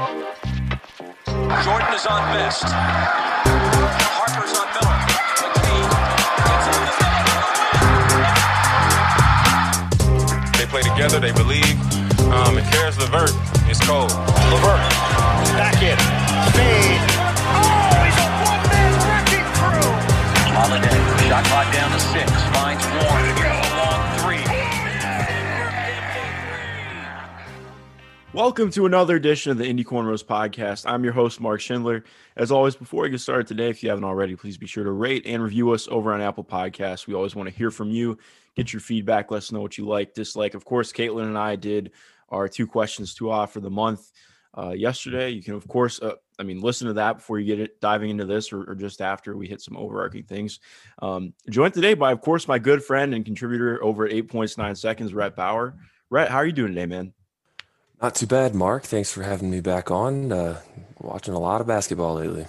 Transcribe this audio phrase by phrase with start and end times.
[0.00, 2.64] Jordan is on best.
[4.16, 4.96] Harper's on Miller.
[5.44, 5.84] McKee.
[10.56, 11.76] They play together, they believe.
[12.32, 13.36] Um, and Caris LeVert
[13.68, 14.10] is cold.
[14.48, 14.80] Levert
[15.60, 15.98] back in.
[16.56, 17.04] Fade.
[17.44, 19.84] Oh, he's a one-man wrecking crew.
[20.56, 20.96] Holiday,
[21.28, 22.32] shot clock down to six.
[22.56, 23.69] Finds Warren.
[28.32, 30.84] Welcome to another edition of the Indy Cornrows podcast.
[30.86, 32.04] I'm your host, Mark Schindler.
[32.36, 34.92] As always, before we get started today, if you haven't already, please be sure to
[34.92, 37.08] rate and review us over on Apple Podcasts.
[37.08, 38.18] We always want to hear from you,
[38.54, 40.54] get your feedback, let us know what you like, dislike.
[40.54, 41.90] Of course, Caitlin and I did
[42.28, 44.12] our two questions to off for the month
[44.56, 45.30] uh, yesterday.
[45.30, 48.10] You can, of course, uh, I mean, listen to that before you get it diving
[48.10, 50.60] into this or, or just after we hit some overarching things.
[51.02, 54.56] Um, joined today by, of course, my good friend and contributor over at eight points,
[54.56, 55.74] nine seconds, Rhett Bauer.
[56.10, 57.12] Rhett, how are you doing today, man?
[58.00, 58.84] Not too bad, Mark.
[58.84, 60.32] Thanks for having me back on.
[60.32, 60.60] Uh,
[61.00, 62.46] watching a lot of basketball lately.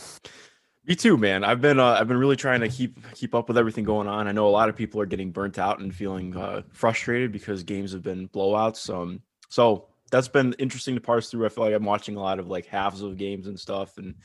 [0.85, 1.44] Me too, man.
[1.44, 4.27] I've been uh, I've been really trying to keep keep up with everything going on.
[4.27, 7.63] I know a lot of people are getting burnt out and feeling uh, frustrated because
[7.63, 8.94] games have been blowouts.
[8.94, 11.46] Um, so that's been interesting to parse through.
[11.46, 14.16] I feel like I'm watching a lot of like halves of games and stuff, and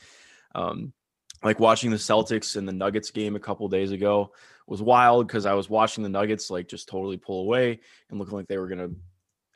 [0.55, 0.93] um,
[1.43, 4.31] like watching the Celtics and the Nuggets game a couple days ago
[4.65, 8.35] was wild because I was watching the Nuggets like just totally pull away and looking
[8.35, 8.89] like they were gonna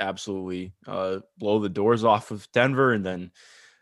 [0.01, 3.31] absolutely uh, blow the doors off of Denver, and then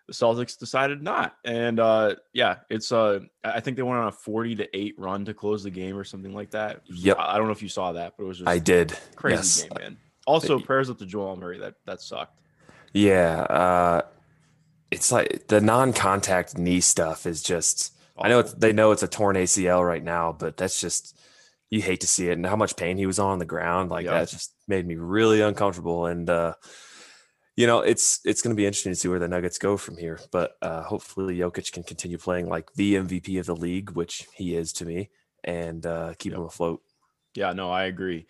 [0.08, 1.36] the Celtics decided not.
[1.46, 5.26] And uh, yeah, it's uh, I think they went on a forty to eight run
[5.26, 6.82] to close the game or something like that.
[6.86, 7.18] Yep.
[7.20, 8.96] I don't know if you saw that, but it was just I did.
[9.16, 9.62] crazy yes.
[9.64, 9.98] game, man.
[10.28, 11.60] Also, prayers up to Jamal Murray.
[11.60, 12.40] That that sucked.
[12.94, 13.42] Yeah.
[13.42, 14.02] Uh,
[14.92, 17.96] it's like the non-contact knee stuff is just.
[18.22, 21.18] I know it's, they know it's a torn ACL right now, but that's just
[21.70, 23.90] you hate to see it and how much pain he was on the ground.
[23.92, 24.20] Like Yeah.
[24.20, 26.06] that just made me really uncomfortable.
[26.06, 26.54] And uh,
[27.56, 29.98] you know, it's it's going to be interesting to see where the Nuggets go from
[29.98, 30.20] here.
[30.32, 34.56] But uh, hopefully, Jokic can continue playing like the MVP of the league, which he
[34.56, 35.10] is to me,
[35.44, 36.40] and uh, keep Yep.
[36.40, 36.82] him afloat.
[37.36, 38.28] Yeah, no, I agree.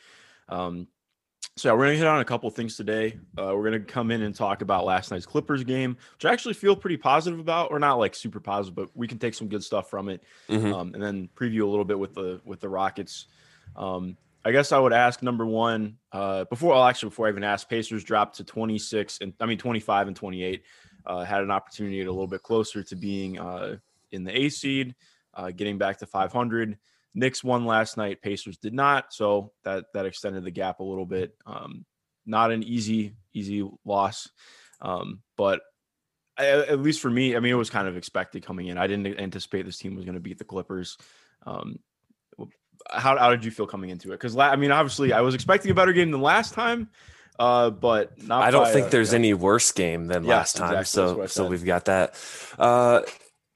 [0.47, 0.87] Um,
[1.55, 3.19] so yeah, we're gonna hit on a couple things today.
[3.37, 6.53] Uh, we're gonna come in and talk about last night's Clippers game, which I actually
[6.55, 9.63] feel pretty positive about, or not like super positive, but we can take some good
[9.63, 10.73] stuff from it, Mhm.
[10.73, 13.27] um, and then preview a little bit with the with the Rockets.
[13.75, 16.73] Um, I guess I would ask number one uh, before.
[16.73, 19.79] Well, actually, before I even ask, Pacers dropped to twenty six and I mean twenty
[19.79, 20.63] five and twenty eight.
[21.05, 23.77] Uh, had an opportunity to get a little bit closer to being uh,
[24.11, 24.95] in the A seed,
[25.33, 26.77] uh, getting back to five hundred.
[27.15, 28.21] Knicks won last night.
[28.21, 31.35] Pacers did not, so that that extended the gap a little bit.
[31.45, 31.85] Um,
[32.25, 34.29] not an easy easy loss,
[34.81, 35.61] um, but
[36.37, 38.77] a- at least for me, I mean, it was kind of expected coming in.
[38.77, 40.97] I didn't anticipate this team was going to beat the Clippers.
[41.45, 41.79] Um,
[42.91, 44.15] how, how did you feel coming into it?
[44.15, 46.89] Because I mean, obviously, I was expecting a better game than last time,
[47.37, 48.43] uh, but not.
[48.43, 49.19] I don't by think a- there's yeah.
[49.19, 50.77] any worse game than last time.
[50.77, 51.03] exactly.
[51.03, 52.15] That's what I So so we've got that.
[52.57, 53.01] Uh,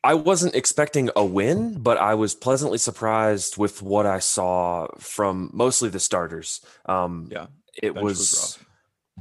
[0.03, 5.49] I wasn't expecting a win, but I was pleasantly surprised with what I saw from
[5.53, 6.59] mostly the starters.
[6.85, 7.47] Um, Yeah,
[7.81, 8.59] it was, was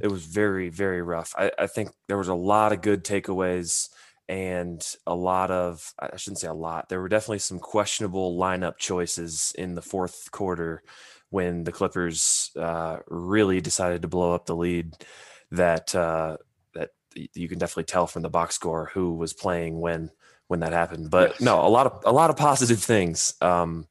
[0.00, 1.34] it was very very rough.
[1.38, 3.90] I, I think there was a lot of good takeaways
[4.28, 6.88] and a lot of I shouldn't say a lot.
[6.88, 10.82] There were definitely some questionable lineup choices in the fourth quarter
[11.30, 14.94] when the Clippers uh, really decided to blow up the lead.
[15.50, 16.38] That uh,
[16.74, 16.90] that
[17.34, 20.10] you can definitely tell from the box score who was playing when
[20.48, 21.10] when that happened.
[21.10, 21.40] But Yes.
[21.40, 23.34] no, a lot of a lot of positive things.
[23.40, 23.86] Um,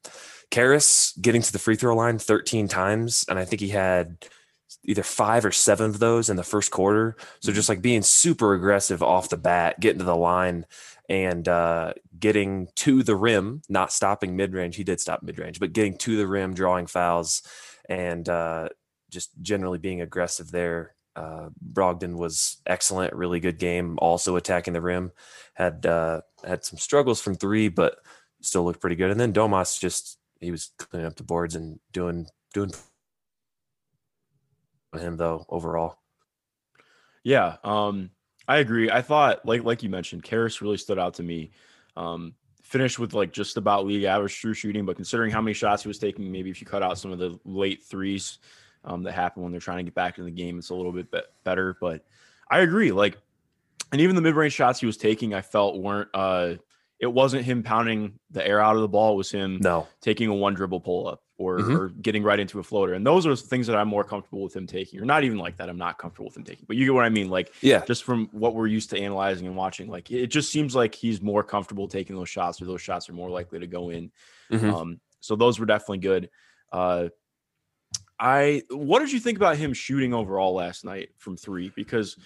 [0.50, 4.16] Caris getting to the free throw line 13 times, and I think he had
[4.84, 7.16] either five or seven of those in the first quarter.
[7.40, 10.66] So just like being super aggressive off the bat, getting to the line
[11.08, 14.76] and uh, getting to the rim, not stopping mid range.
[14.76, 17.42] He did stop mid range, but getting to the rim, drawing fouls,
[17.88, 18.68] and uh,
[19.10, 20.94] just generally being aggressive there.
[21.14, 23.98] Uh, Brogdon was excellent, really good game.
[24.00, 25.12] Also attacking the rim,
[25.54, 27.96] had uh, had some struggles from three, but
[28.40, 29.10] still looked pretty good.
[29.10, 32.72] And then Domas just he was cleaning up the boards and doing doing
[35.00, 35.98] him though overall.
[37.24, 38.10] Yeah, um,
[38.48, 38.90] I agree.
[38.90, 41.52] I thought, like like you mentioned, Caris really stood out to me.
[41.96, 45.82] Um, finished with like just about league average true shooting, but considering how many shots
[45.82, 48.38] he was taking, maybe if you cut out some of the late threes
[48.84, 50.92] um, that happen when they're trying to get back in the game, it's a little
[50.92, 51.76] bit be- better.
[51.80, 52.04] But
[52.50, 52.90] I agree.
[52.90, 53.18] Like,
[53.92, 56.08] and even the mid range shots he was taking, I felt weren't.
[56.14, 56.54] Uh,
[57.02, 59.12] it wasn't him pounding the air out of the ball.
[59.14, 61.76] It was him No, taking a one dribble pull up or, Mhm.
[61.78, 62.94] or getting right into a floater.
[62.94, 65.56] And those are things that I'm more comfortable with him taking, or not even like
[65.56, 65.68] that.
[65.68, 67.28] I'm not comfortable with him taking, but you get what I mean.
[67.28, 70.76] Like, yeah, just from what we're used to analyzing and watching, like it just seems
[70.76, 73.90] like he's more comfortable taking those shots, or those shots are more likely to go
[73.90, 74.12] in.
[74.52, 74.72] Mhm.
[74.72, 76.30] Um, so those were definitely good.
[76.70, 77.08] Uh,
[78.20, 81.72] I what did you think about him shooting overall last night from three?
[81.74, 82.16] Because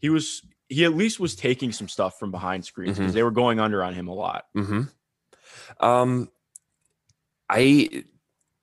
[0.00, 3.14] he was he at least was taking some stuff from behind screens because Mhm.
[3.14, 4.44] they were going under on him a lot.
[4.54, 4.82] hmm
[5.80, 6.28] Um,
[7.48, 8.04] I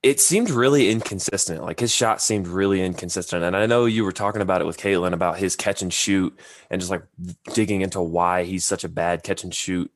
[0.01, 1.61] it seemed really inconsistent.
[1.61, 4.77] Like his shot seemed really inconsistent, and I know you were talking about it with
[4.77, 6.38] Caitlin about his catch and shoot,
[6.69, 7.03] and just like
[7.53, 9.91] digging into why he's such a bad catch and shoot.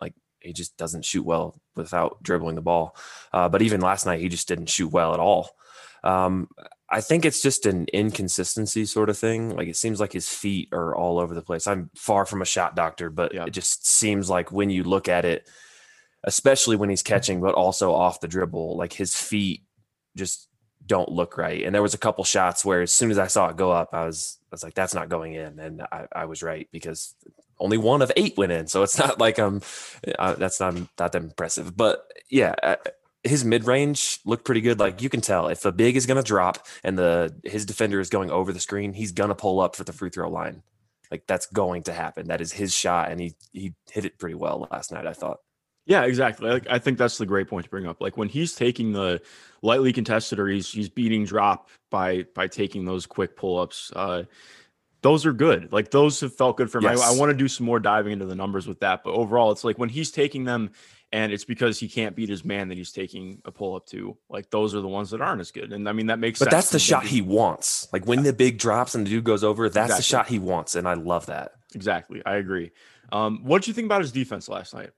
[0.00, 2.96] Like he just doesn't shoot well without dribbling the ball.
[3.32, 5.50] Uh, but even last night, he just didn't shoot well at all.
[6.04, 6.48] Um,
[6.90, 9.54] I think it's just an inconsistency sort of thing.
[9.54, 11.66] Like it seems like his feet are all over the place.
[11.66, 13.44] I'm far from a shot doctor, but Yeah.
[13.44, 15.48] it just seems like when you look at it,
[16.24, 19.64] especially when he's catching, but also off the dribble, like his feet
[20.16, 20.48] just
[20.86, 21.62] don't look right.
[21.64, 23.90] And there was a couple shots where as soon as I saw it go up,
[23.92, 25.58] I was I was like, that's not going in.
[25.58, 27.14] And I, I was right because
[27.60, 28.66] only one of eight went in.
[28.66, 29.60] So it's not like I'm
[30.18, 31.76] uh, that's not not that impressive.
[31.76, 32.76] But yeah, uh,
[33.24, 34.78] his mid range looked pretty good.
[34.78, 38.00] Like you can tell if a big is going to drop and the his defender
[38.00, 40.62] is going over the screen, he's going to pull up for the free throw line.
[41.10, 42.28] Like that's going to happen.
[42.28, 45.06] That is his shot, and he he hit it pretty well last night.
[45.06, 45.38] I thought.
[45.86, 46.50] Yeah, exactly.
[46.50, 48.02] Like, I think that's the great point to bring up.
[48.02, 49.22] Like when he's taking the
[49.62, 53.90] lightly contested or he's he's beating drop by by taking those quick pull ups.
[53.96, 54.24] Uh,
[55.00, 55.72] those are good.
[55.72, 56.86] Like those have felt good for him.
[56.86, 59.50] I, I want to do some more diving into the numbers with that, but overall,
[59.50, 60.72] it's like when he's taking them,
[61.12, 64.16] and it's because he can't beat his man that he's taking a pull up to.
[64.28, 65.72] Like those are the ones that aren't as good.
[65.72, 66.52] And I mean that makes But sense.
[66.52, 67.88] that's the shot he wants.
[67.92, 70.74] Like when the big drops and the dude goes over, that's the shot he wants,
[70.74, 71.52] and I love that.
[71.74, 72.22] exactly.
[72.26, 72.70] I agree.
[73.10, 74.90] Um, what did you think about his defense last night?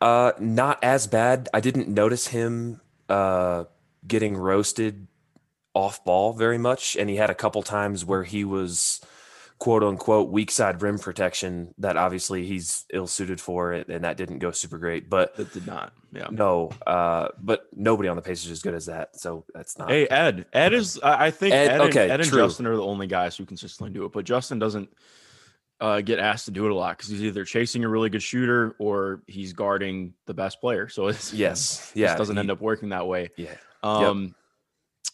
[0.00, 1.48] Uh, not as bad.
[1.54, 3.64] I didn't notice him uh
[4.06, 5.06] getting roasted
[5.74, 9.00] off ball very much, and he had a couple times where he was
[9.64, 14.18] quote unquote weak side rim protection that obviously he's ill suited for it, and that
[14.18, 15.08] didn't go super great.
[15.08, 15.94] But That did not.
[16.12, 16.26] Yeah.
[16.30, 19.88] no, uh, but nobody on the Pacers is as good as that, so that's not.
[19.90, 21.00] Hey Ed, Ed is.
[21.02, 22.30] I think Ed- Ed, okay, and, Ed and.
[22.30, 24.12] Justin are the only guys who consistently do it.
[24.12, 24.90] But Justin doesn't
[25.80, 28.22] uh, get asked to do it a lot because he's either chasing a really good
[28.22, 30.90] shooter or he's guarding the best player.
[30.90, 33.30] So it's yes, yeah, yeah, doesn't he- end up working that way.
[33.38, 34.34] Yeah, Um,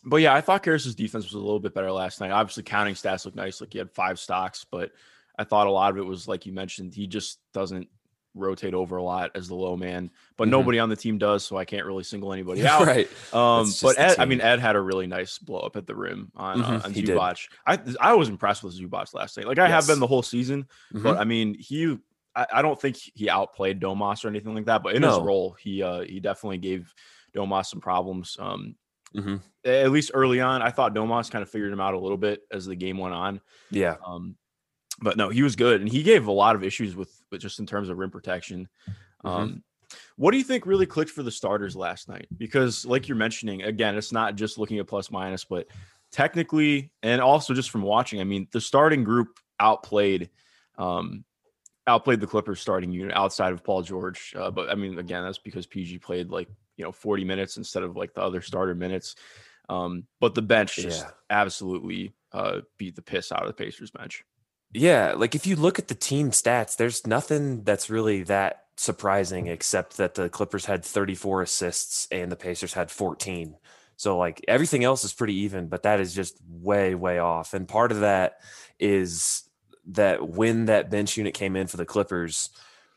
[0.04, 2.30] but yeah, I thought Caris' defense was a little bit better last night.
[2.30, 4.92] Obviously, counting stats look nice, like he had five stocks, but
[5.38, 7.88] I thought a lot of it was like you mentioned, he just doesn't
[8.34, 10.10] rotate over a lot as the low man.
[10.36, 10.52] But Mhm.
[10.52, 12.86] nobody on the team does, so I can't really single anybody out.
[12.86, 13.08] right.
[13.34, 16.30] Um, but Ed, I mean, Ed had a really nice blow up at the rim
[16.36, 17.02] on, uh, Mhm, on he.
[17.02, 17.48] Zubac.
[17.66, 19.46] I I was impressed with Zubac last night.
[19.46, 21.20] Like I have been the whole season, but Mhm.
[21.20, 21.98] I mean, he
[22.36, 24.84] I, I don't think he outplayed Domas or anything like that.
[24.84, 26.94] But in his role, he uh he definitely gave
[27.34, 28.36] Domas some problems.
[28.38, 28.76] Um,
[29.14, 29.40] Mhm.
[29.64, 32.42] at least early on, I thought Domas kind of figured him out a little bit
[32.50, 33.40] as the game went on.
[33.70, 34.36] yeah, Um,
[35.02, 37.58] but no, he was good, and he gave a lot of issues with, with just
[37.58, 38.68] in terms of rim protection.
[39.24, 39.28] Mhm.
[39.30, 39.64] Um,
[40.16, 42.26] what do you think really clicked for the starters last night?
[42.36, 45.66] Because, like you're mentioning, again, it's not just looking at plus minus, but
[46.12, 50.30] technically, and also just from watching, I mean, the starting group outplayed,
[50.78, 51.24] um,
[51.86, 54.32] outplayed the Clippers starting unit outside of Paul George.
[54.36, 56.48] Uh, but I mean, again, that's because PG played like
[56.80, 59.14] you know 40 minutes instead of like the other starter minutes.
[59.68, 61.10] Um, but the bench just Yeah.
[61.28, 64.24] absolutely uh, beat the piss out of the Pacers bench.
[64.72, 69.46] Yeah, like if you look at the team stats, there's nothing that's really that surprising
[69.48, 73.56] except that the Clippers had 34 assists and the Pacers had 14.
[73.96, 77.52] So like everything else is pretty even, but that is just way way off.
[77.52, 78.38] And part of that
[78.78, 79.42] is
[79.88, 82.48] that when that bench unit came in for the Clippers,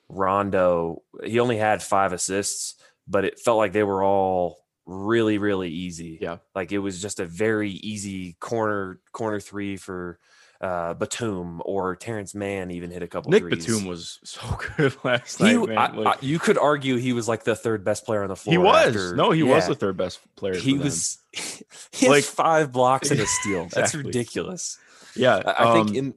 [0.09, 2.75] Rondo, he only had 5 assists,
[3.07, 6.17] but it felt like they were all really really easy.
[6.21, 6.37] Yeah.
[6.55, 10.19] Like it was just a very easy corner corner 3 for
[10.61, 13.31] uh, Batum or Terrence Mann even hit a couple.
[13.31, 13.65] Nick threes.
[13.65, 14.41] Batum was so
[14.77, 15.77] good last He, night.
[15.77, 18.35] I- Like, I- you could argue he was like the third best player on the
[18.37, 18.53] floor.
[18.53, 20.55] he was after- no, he was the third best player.
[20.55, 21.17] He was.
[21.91, 23.63] He Like- like five blocks and a steal.
[23.71, 24.03] That's Exactly.
[24.03, 24.77] ridiculous.
[25.15, 26.13] Yeah, I, I think um, in.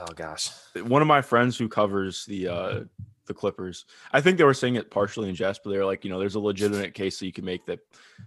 [0.00, 0.50] Oh gosh.
[0.82, 2.80] one of my friends who covers the uh
[3.28, 6.10] the Clippers, I think they were saying it partially in jest, but they're like, you
[6.10, 7.78] know, there's a legitimate case that you can make that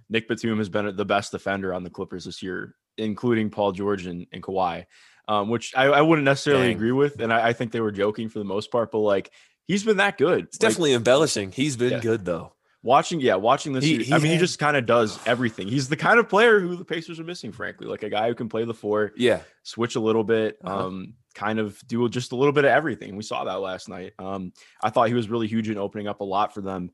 [0.09, 4.05] Nick Batum has been the best defender on the Clippers this year, including Paul George
[4.05, 4.85] and, and Kawhi,
[5.27, 6.75] um, which I, I wouldn't necessarily Dang.
[6.77, 9.31] agree with, and I, I think they were joking for the most part, but like
[9.67, 10.45] he's been that good.
[10.45, 11.51] It's definitely embellishing.
[11.51, 11.99] He's been Yeah.
[11.99, 12.53] good though.
[12.83, 13.83] watching, yeah, watching this.
[13.83, 15.67] He- he I mean, he just kind of does everything.
[15.67, 18.33] He's the kind of player who the Pacers are missing, frankly, like a guy who
[18.33, 19.41] can play the four, Yeah.
[19.61, 20.87] switch a little bit, Uh-huh.
[20.87, 23.15] um, kind of do just a little bit of everything.
[23.15, 24.13] We saw that last night.
[24.19, 26.91] Um, I thought he was really huge in opening up a lot for them,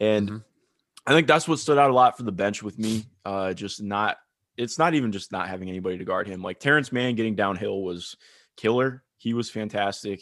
[0.00, 0.44] and Mhm.
[1.06, 3.04] I think that's what stood out a lot for the bench with me.
[3.24, 4.18] Uh, just not,
[4.56, 6.42] it's not even just not having anybody to guard him.
[6.42, 8.16] Like Terrence Mann getting downhill was
[8.56, 9.02] killer.
[9.16, 10.20] He was fantastic.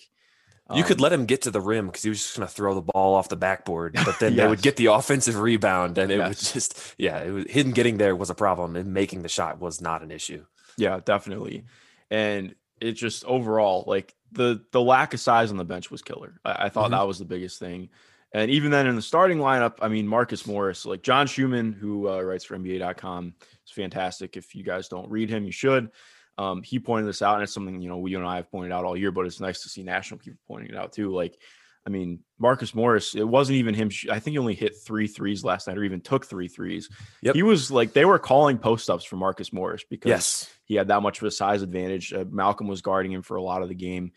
[0.75, 2.53] You could Um, let him get to the rim because he was just going to
[2.53, 6.11] throw the ball off the backboard, but then they would get the offensive rebound, and
[6.11, 6.29] it Yes.
[6.29, 9.61] was just yeah, it was him getting there was a problem, and making the shot
[9.61, 10.45] was not an issue.
[10.77, 11.65] Yeah, definitely.
[12.11, 16.41] And it just overall, like the the lack of size on the bench was killer.
[16.45, 16.99] I, I thought Mhm.
[16.99, 17.89] that was the biggest thing.
[18.33, 22.09] And even then in the starting lineup, I mean Marcus Morris, like John Schumann, who
[22.09, 24.37] uh, writes for NBA.com, is fantastic.
[24.37, 25.91] If you guys don't read him, you should.
[26.39, 28.51] Um, he pointed this out, and it's something you know we you and I have
[28.51, 31.11] pointed out all year, but it's nice to see national people pointing it out too.
[31.15, 31.39] Like,
[31.87, 33.91] I mean, Marcus Morris, it wasn't even him.
[34.11, 36.91] I think he only hit three threes last night, or even took three threes.
[37.23, 37.37] Yep.
[37.37, 40.51] He was like they were calling post ups for Marcus Morris because Yes.
[40.65, 42.13] he had that much of a size advantage.
[42.13, 44.11] Uh, Malcolm was guarding him for a lot of the game.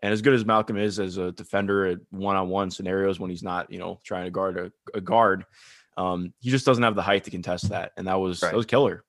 [0.00, 3.70] And as good as Malcolm is as a defender at one-on-one scenarios when he's not,
[3.72, 5.44] you know, trying to guard a, a guard,
[5.96, 7.92] um, he just doesn't have the height to contest that.
[7.96, 8.50] And that was Right.
[8.50, 9.04] that was killer.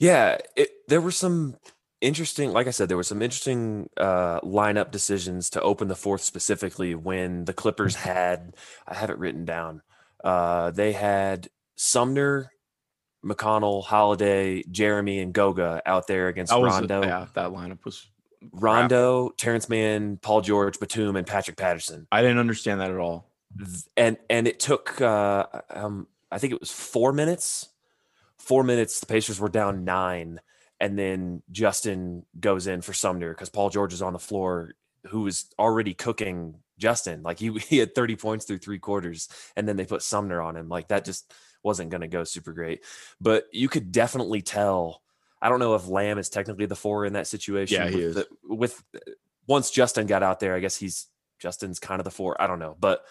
[0.00, 1.54] Yeah, it, there were some
[2.02, 6.20] interesting, like I said, there were some interesting uh, lineup decisions to open the fourth
[6.20, 8.54] specifically when the Clippers had,
[8.86, 9.80] I have it written down,
[10.22, 12.52] uh, they had Sumner,
[13.24, 18.08] McConnell, Holiday, Jeremy, and Goga out there against was Rondo, yeah, that lineup was.
[18.50, 22.08] Rondo, Terrence Mann, Paul George, Batum, and Patrick Patterson.
[22.10, 23.30] I didn't understand that at all.
[23.96, 27.68] And and it took uh um I think it was four minutes.
[28.38, 30.40] Four minutes, the Pacers were down nine,
[30.82, 34.72] and then Justin goes in for Sumner because Paul George is on the floor,
[35.06, 37.22] who was already cooking Justin.
[37.22, 40.56] Like he he had 30 points through three quarters, and then they put Sumner on
[40.56, 40.68] him.
[40.68, 42.84] Like that just wasn't gonna go super great.
[43.20, 45.00] But you could definitely tell.
[45.40, 47.80] I don't know if Lamb is technically the four in that situation.
[47.80, 48.14] Yeah, he with is.
[48.16, 48.82] the- with
[49.46, 51.06] once Justin got out there, I guess he's
[51.38, 52.40] Justin's kind of the four.
[52.42, 53.04] I don't know, but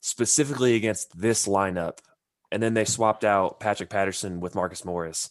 [0.00, 1.98] specifically against this lineup,
[2.52, 5.28] and then they swapped out Patrick Patterson with Marcus Morris.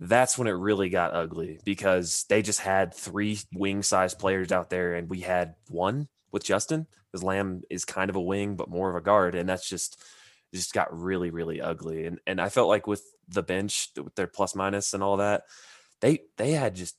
[0.00, 4.70] That's when it really got ugly because they just had three wing size players out
[4.70, 8.70] there, and we had one with Justin because Lamb is kind of a wing but
[8.70, 10.00] more of a guard, and that's just
[10.54, 12.06] just got really really ugly.
[12.06, 15.44] And and I felt like with the bench with their plus minus and all that,
[16.00, 16.96] they they had just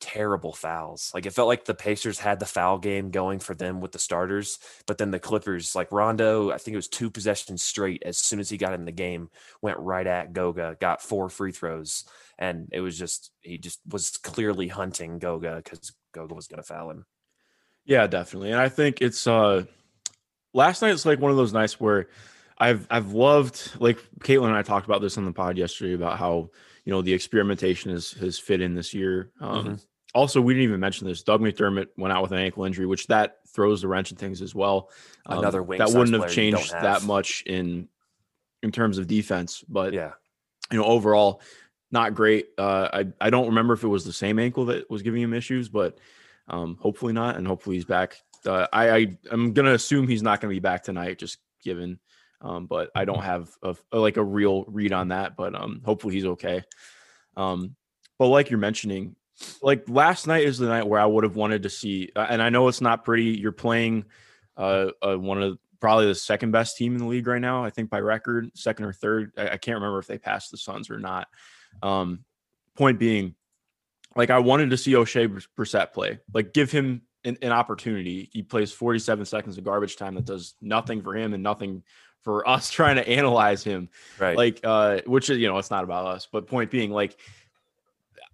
[0.00, 1.10] terrible fouls.
[1.14, 3.98] Like it felt like the Pacers had the foul game going for them with the
[3.98, 8.16] starters, but then the Clippers, like Rondo, I think it was two possessions straight as
[8.18, 9.30] soon as he got in the game,
[9.62, 12.04] went right at Goga, got four free throws,
[12.40, 16.66] and it was just he just was clearly hunting Goga because Goga was going to
[16.66, 17.06] foul him.
[17.84, 18.50] Yeah, definitely.
[18.50, 19.64] And I think it's uh
[20.52, 22.08] last night it's like one of those nights where
[22.58, 26.18] I've I've loved like Caitlin and I talked about this on the pod yesterday about
[26.18, 26.50] how
[26.84, 29.30] you know the experimentation has has fit in this year.
[29.40, 29.86] Um Mhm.
[30.14, 31.22] also we didn't even mention this.
[31.22, 34.40] Doug McDermott went out with an ankle injury, which that throws the wrench in things
[34.42, 34.90] as well.
[35.26, 37.88] Um, Another wing that wouldn't have player you don't changed that much in
[38.62, 40.12] in terms of defense, but Yeah,
[40.70, 41.40] you know, overall,
[41.92, 42.48] not great.
[42.58, 45.34] Uh, I I don't remember if it was the same ankle that was giving him
[45.34, 45.98] issues, but
[46.48, 48.16] um, hopefully not, and hopefully he's back.
[48.46, 51.98] Uh, I, I I'm gonna assume he's not gonna be back tonight, just given.
[52.42, 55.36] Um, but I don't have a, like a real read on that.
[55.36, 56.62] But um, hopefully he's okay.
[57.36, 57.76] Um,
[58.18, 59.14] but like you're mentioning,
[59.62, 62.42] like last night is the night where I would have wanted to see, uh, and
[62.42, 63.38] I know it's not pretty.
[63.38, 64.04] You're playing
[64.56, 67.64] uh, uh one of probably the second best team in the league right now.
[67.64, 69.32] I think by record, second or third.
[69.36, 71.28] I, I can't remember if they passed the Suns or not.
[71.82, 72.24] Um,
[72.76, 73.34] point being,
[74.16, 78.30] like I wanted to see Oshae Brissett play, like give him an, an opportunity.
[78.32, 81.82] He plays 47 seconds of garbage time that does nothing for him and nothing
[82.22, 83.88] for us trying to analyze him.
[84.18, 84.36] right.
[84.36, 87.18] Like, uh, which is you know, it's not about us, but point being, like,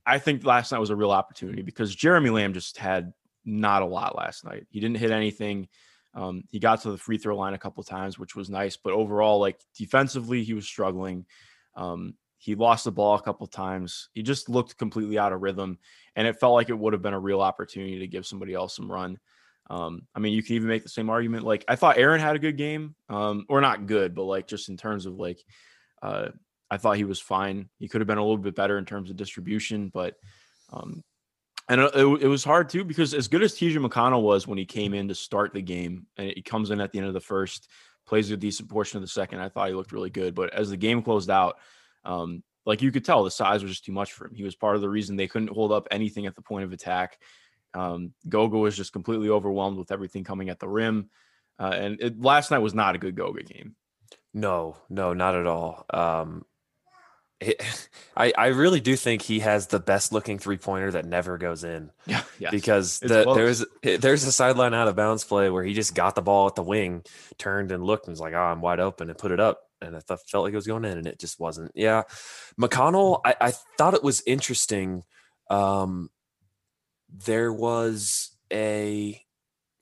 [0.04, 3.12] I think last night was a real opportunity because Jeremy Lamb just had
[3.44, 4.66] not a lot last night.
[4.70, 5.68] He didn't hit anything.
[6.14, 8.76] Um, he got to the free throw line a couple of times, which was nice,
[8.76, 11.26] but overall, like defensively, he was struggling.
[11.74, 12.14] Um,
[12.46, 14.08] he lost the ball a couple times.
[14.12, 15.80] He just looked completely out of rhythm,
[16.14, 18.76] and it felt like it would have been a real opportunity to give somebody else
[18.76, 19.18] some run.
[19.68, 21.44] Um, I mean, you can even make the same argument.
[21.44, 24.68] Like I thought Aaron had a good game, um, or not good, but like just
[24.68, 25.42] in terms of like,
[26.02, 26.28] uh,
[26.70, 27.68] I thought he was fine.
[27.80, 30.14] He could have been a little bit better in terms of distribution, but
[30.72, 31.02] um,
[31.68, 34.56] and it, it, it was hard too because as good as TJ McConnell was when
[34.56, 37.14] he came in to start the game, and he comes in at the end of
[37.14, 37.68] the first,
[38.06, 39.40] plays a decent portion of the second.
[39.40, 41.56] I thought he looked really good, but as the game closed out,
[42.06, 44.34] um, like you could tell, the size was just too much for him.
[44.34, 46.72] He was part of the reason they couldn't hold up anything at the point of
[46.72, 47.18] attack.
[47.74, 51.10] Um, Goga was just completely overwhelmed with everything coming at the rim,
[51.58, 53.76] uh, and it, last night was not a good Goga game.
[54.32, 55.84] No, no, not at all.
[55.90, 56.44] Um,
[57.40, 57.62] it,
[58.16, 61.64] I I really do think he has the best looking three pointer that never goes
[61.64, 62.50] in Yeah, yeah.
[62.50, 63.36] because the, close.
[63.36, 66.54] there's there's a sideline out of bounds play where he just got the ball at
[66.54, 67.04] the wing,
[67.38, 69.96] turned and looked and was like, "Oh, I'm wide open," and put it up, and
[69.96, 71.72] I thought, felt like it was going in, and it just wasn't.
[71.74, 72.04] Yeah,
[72.60, 75.04] McConnell, I, I thought it was interesting.
[75.50, 76.10] Um,
[77.08, 79.22] there was a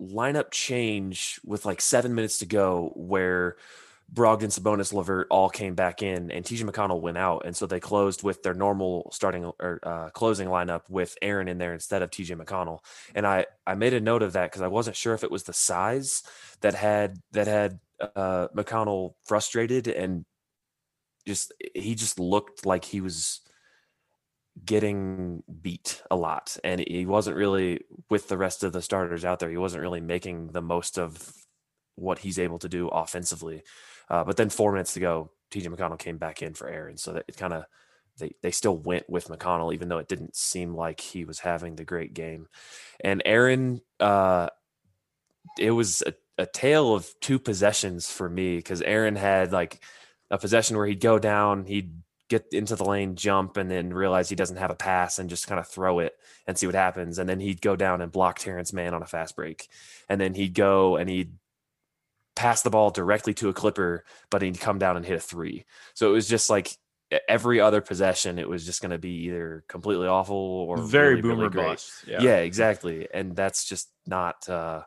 [0.01, 3.57] lineup change with like seven minutes to go where
[4.13, 7.81] Brogdon, Sabonis, Levert all came back in, and TJ McConnell went out, and so they
[7.81, 12.11] closed with their normal starting or uh, closing lineup with Aaron in there instead of
[12.11, 12.81] TJ McConnell.
[13.15, 15.45] And I I made a note of that because I wasn't sure if it was
[15.45, 16.23] the size
[16.61, 20.25] that had that had uh, McConnell frustrated and
[21.27, 23.41] just he just looked like he was
[24.65, 26.57] getting beat a lot.
[26.63, 30.01] And he wasn't really with the rest of the starters out there he wasn't really
[30.01, 31.33] making the most of
[31.97, 33.63] what he's able to do offensively.
[34.11, 36.97] Uh, but then four minutes to go tj mcconnell came back in for aaron.
[36.97, 37.65] So that it kind of
[38.19, 41.77] they, they still went with mcconnell even though it didn't seem like he was having
[41.77, 42.47] the great game.
[43.03, 44.49] And aaron uh,
[45.59, 49.81] it was a, a tale of two possessions for me because aaron had like
[50.31, 51.93] a possession where he'd go down he'd
[52.29, 55.47] get into the lane, jump, and then realize he doesn't have a pass and just
[55.47, 56.15] kind of throw it
[56.47, 57.19] and see what happens.
[57.19, 59.69] And then he'd go down and block Terrence Mann on a fast break.
[60.09, 61.35] And then he'd go and he'd
[62.35, 65.65] pass the ball directly to a clipper, but he'd come down and hit a three.
[65.95, 66.77] So it was just like
[67.29, 71.23] every other possession, it was just going to be either completely awful or very really,
[71.23, 71.93] boomer really bust.
[72.07, 72.23] Yeah.
[72.23, 72.37] Yeah.
[72.39, 73.07] exactly.
[73.13, 74.83] And that's just not uh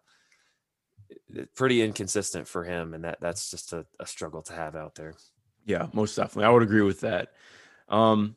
[1.55, 2.93] pretty inconsistent for him.
[2.93, 5.13] And that that's just a, a struggle to have out there.
[5.65, 6.45] Yeah, most definitely.
[6.45, 7.33] I would agree with that.
[7.89, 8.35] Um,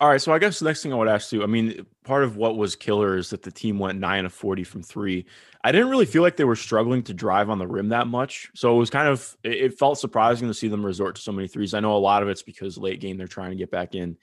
[0.00, 2.22] all right, so I guess the next thing I would ask you, I mean, part
[2.22, 5.26] of what was killer is that the team went nine of forty from three.
[5.64, 8.48] I didn't really feel like they were struggling to drive on the rim that much,
[8.54, 11.48] so it was kind of it felt surprising to see them resort to so many
[11.48, 11.74] threes.
[11.74, 14.16] I know a lot of it's because late game they're trying to get back in.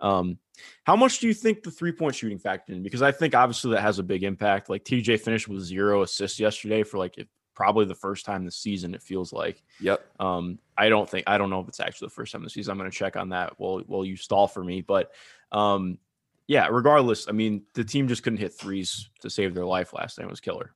[0.00, 0.38] Um,
[0.84, 2.82] how much do you think the three point shooting factor in?
[2.82, 4.68] Because I think obviously that has a big impact.
[4.68, 7.16] Like TJ finished with zero assists yesterday for like
[7.54, 8.94] probably the first time this season.
[8.94, 9.62] It feels like.
[9.80, 10.04] Yep.
[10.20, 12.72] Um, I don't think I don't know if it's actually the first time this season.
[12.72, 14.80] I'm going to check on that while while you stall for me.
[14.80, 15.12] But
[15.50, 15.98] um,
[16.46, 20.18] yeah, regardless, I mean the team just couldn't hit threes to save their life last
[20.18, 20.26] night.
[20.26, 20.72] It was killer.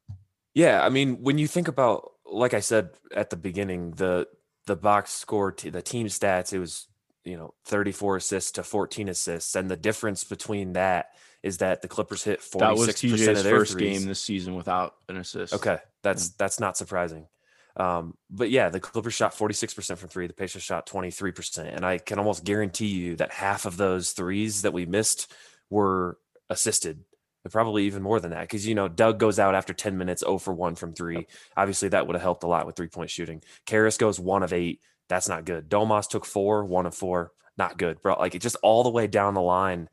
[0.55, 4.27] Yeah, I mean, when you think about, like I said at the beginning, the
[4.67, 6.89] the box score, t- the team stats, it was
[7.27, 11.11] you know 34 assists to 14 assists, and the difference between that
[11.43, 13.99] is that the Clippers hit That was 46 TJ's of their first threes.
[13.99, 15.55] game this season without an assist.
[15.55, 17.27] Okay, that's that's not surprising.
[17.77, 21.75] Um, but yeah, the Clippers shot 46% from three, the Pacers shot 23%.
[21.75, 25.31] And I can almost guarantee you that half of those threes that we missed
[25.69, 27.05] were assisted.
[27.45, 28.41] And Probably even more than that.
[28.43, 31.27] Because you know, Doug goes out after 10 minutes, 0 for 1 from three.
[31.57, 33.43] Obviously, that would have helped a lot with three-point shooting.
[33.67, 34.81] Caris goes one of eight.
[35.09, 35.69] That's not good.
[35.69, 38.15] Domas took four, one of four, not good, bro.
[38.19, 39.89] Like it just all the way down the line,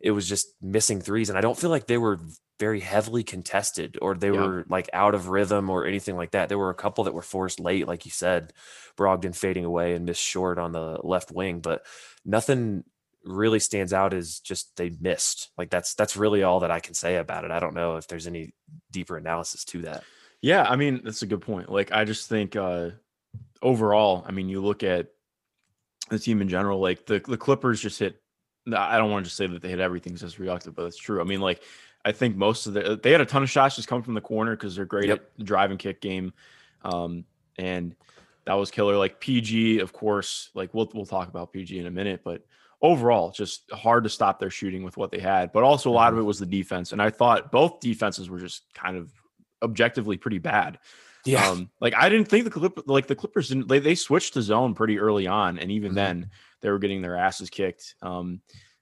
[0.00, 1.28] it was just missing threes.
[1.28, 2.20] And I don't feel like they were
[2.58, 4.40] very heavily contested or they Yeah.
[4.46, 6.48] were like out of rhythm or anything like that.
[6.48, 8.52] There were a couple that were forced late, like you said,
[8.96, 11.84] Brogdon fading away and missed short on the left wing, but
[12.24, 12.84] nothing
[13.24, 15.50] really stands out as just they missed.
[15.58, 17.50] Like that's that's really all that I can say about it.
[17.50, 18.54] I don't know if there's any
[18.90, 20.04] deeper analysis to that.
[20.40, 21.70] Yeah, I mean that's a good point.
[21.70, 22.90] Like I just think uh
[23.62, 25.08] overall, I mean you look at
[26.10, 28.20] the team in general, like the the Clippers just hit.
[28.74, 31.20] I don't want to just say that they hit everything just reactive, but it's true.
[31.20, 31.62] I mean, like
[32.04, 34.20] I think most of the they had a ton of shots just come from the
[34.20, 35.18] corner because they're great Yep.
[35.18, 36.32] at the drive and kick game,
[36.82, 37.24] um,
[37.58, 37.94] and
[38.44, 38.96] that was killer.
[38.96, 42.42] Like PG, of course, like we'll we'll talk about PG in a minute, but
[42.82, 45.52] overall, just hard to stop their shooting with what they had.
[45.52, 48.38] But also a lot of it was the defense, and I thought both defenses were
[48.38, 49.10] just kind of
[49.62, 50.78] objectively pretty bad.
[51.34, 54.42] Um, like I didn't think the clip like the Clippers didn't they, they switched the
[54.42, 55.94] zone pretty early on, and even Mhm.
[55.96, 57.94] then they were getting their asses kicked.
[58.02, 58.40] Um,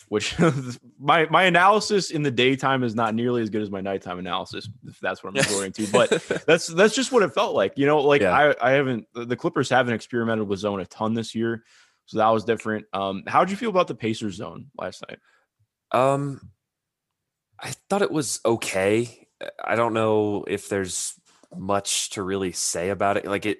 [0.09, 0.37] which
[0.99, 4.69] my my analysis in the daytime is not nearly as good as my nighttime analysis,
[4.87, 5.87] if that's what I'm referring to.
[5.91, 6.11] But
[6.47, 7.73] that's that's just what it felt like.
[7.79, 8.33] You know, like Yeah.
[8.61, 11.65] I I haven't the the Clippers haven't experimented with zone a ton this year,
[12.07, 12.85] so that was different.
[12.93, 15.19] Um, how'd you feel about the Pacers zone last night?
[15.99, 16.51] Um,
[17.59, 19.27] I thought it was okay.
[19.65, 21.15] I don't know if there's
[21.59, 23.27] much to really say about it.
[23.27, 23.59] Like it,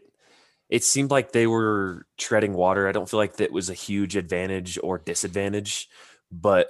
[0.69, 2.89] it seemed like they were treading water.
[2.89, 5.89] I don't feel like that was a huge advantage or disadvantage,
[6.33, 6.69] but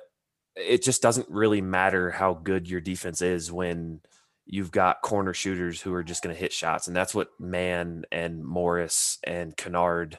[0.56, 4.00] it just doesn't really matter how good your defense is when
[4.46, 8.04] you've got corner shooters who are just going to hit shots, and that's what Mann
[8.12, 10.18] and Morris and Kennard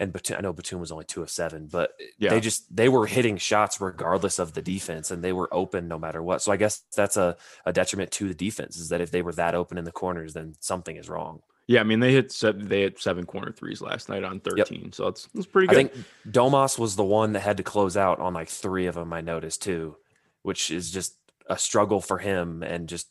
[0.00, 0.38] and Batum.
[0.38, 2.30] I know Batum was only two of seven, but Yeah.
[2.30, 5.98] they just they were hitting shots regardless of the defense, and they were open no
[5.98, 6.42] matter what.
[6.42, 7.36] So I guess that's a,
[7.66, 10.32] a detriment to the defense is that if they were that open in the corners,
[10.34, 11.42] then something is wrong.
[11.68, 14.90] Yeah, I mean they hit seven, they hit seven corner threes last night on 13,
[14.92, 15.76] so it's it's pretty good.
[15.78, 15.92] I think
[16.28, 19.12] Domas was the one that had to close out on like three of them.
[19.12, 19.96] I noticed too,
[20.42, 21.14] which is just
[21.48, 23.06] a struggle for him and just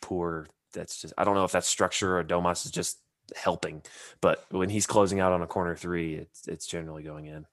[0.00, 0.46] poor.
[0.72, 2.98] That's just I don't know if that's structure or Domas is just
[3.36, 3.82] helping,
[4.20, 7.46] but when he's closing out on a corner three, it's it's generally going in.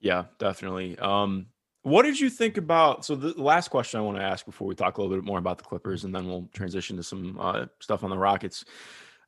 [0.00, 0.98] Yeah, definitely.
[0.98, 1.46] Um,
[1.82, 3.04] what did you think about?
[3.04, 5.38] So the last question I want to ask before we talk a little bit more
[5.38, 8.64] about the Clippers, and then we'll transition to some uh, stuff on the Rockets.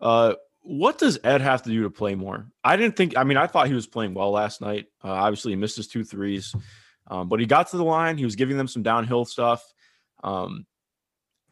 [0.01, 2.47] Uh, what does Ed have to do to play more?
[2.63, 3.17] I didn't think.
[3.17, 4.87] I mean, I thought he was playing well last night.
[5.03, 6.55] Uh, obviously, he missed his two threes,
[7.09, 8.19] um, but he got to the line.
[8.19, 9.63] He was giving them some downhill stuff.
[10.23, 10.65] Um,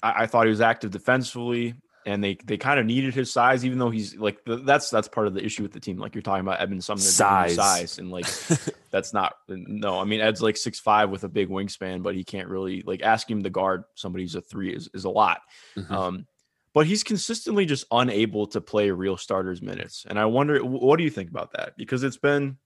[0.02, 1.74] I, I thought he was active defensively,
[2.06, 5.08] and they they kind of needed his size, even though he's like the, that's that's
[5.08, 5.98] part of the issue with the team.
[5.98, 7.54] Like you're talking about Edmond Sumner Size.
[7.54, 8.26] size, and like
[8.90, 9.98] that's not no.
[9.98, 13.02] I mean, Ed's like six five with a big wingspan, but he can't really like
[13.02, 15.40] ask him to guard somebody who's a three is is a lot.
[15.76, 15.90] Mhm.
[15.90, 16.26] Um,
[16.74, 20.06] but he's consistently just unable to play real starters minutes.
[20.08, 21.76] And I wonder, what do you think about that?
[21.76, 22.56] Because it's been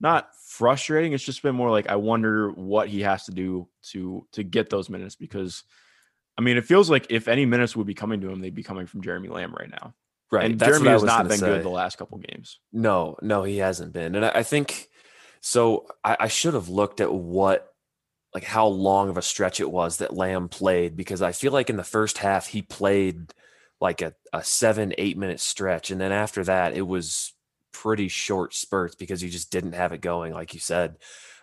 [0.00, 1.12] not frustrating.
[1.12, 4.70] It's just been more like I wonder what he has to do to to get
[4.70, 5.16] those minutes.
[5.16, 5.64] Because
[6.40, 8.62] I mean, it feels like if any minutes would be coming to him, they'd be
[8.62, 9.92] coming from Jeremy Lamb right now.
[10.32, 10.46] right.
[10.46, 11.46] and that's Jeremy has not been say.
[11.46, 12.60] good the last couple games.
[12.72, 14.14] No, no, he hasn't been.
[14.14, 14.88] And I, I think
[15.42, 15.86] so.
[16.02, 17.74] I, I should have looked at what,
[18.34, 21.68] like, how long of a stretch it was that Lamb played because I feel like
[21.68, 23.34] in the first half he played
[23.78, 25.90] like a, a seven, eight minute stretch.
[25.90, 27.34] And then after that, it was
[27.70, 30.96] pretty short spurts because he just didn't have it going, like you said.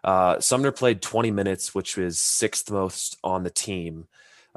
[0.04, 4.08] Uh, Sumner played 20 minutes, which was sixth most on the team.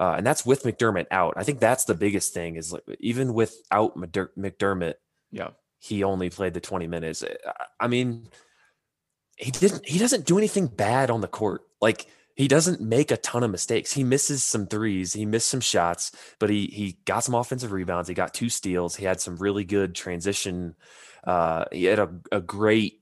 [0.01, 1.35] Uh, and that's with McDermott out.
[1.37, 4.95] I think that's the biggest thing is like, even without McDermott,
[5.31, 5.51] Yeah.
[5.79, 7.23] he only played the 20 minutes.
[7.23, 8.29] I- I mean,
[9.37, 11.63] he didn't he doesn't do anything bad on the court.
[11.81, 13.93] Like he doesn't make a ton of mistakes.
[13.93, 18.09] He misses some threes, he missed some shots, but he he got some offensive rebounds.
[18.09, 18.97] He got two steals.
[18.97, 20.77] He had some really good transition.
[21.25, 23.00] Uh he had a, a great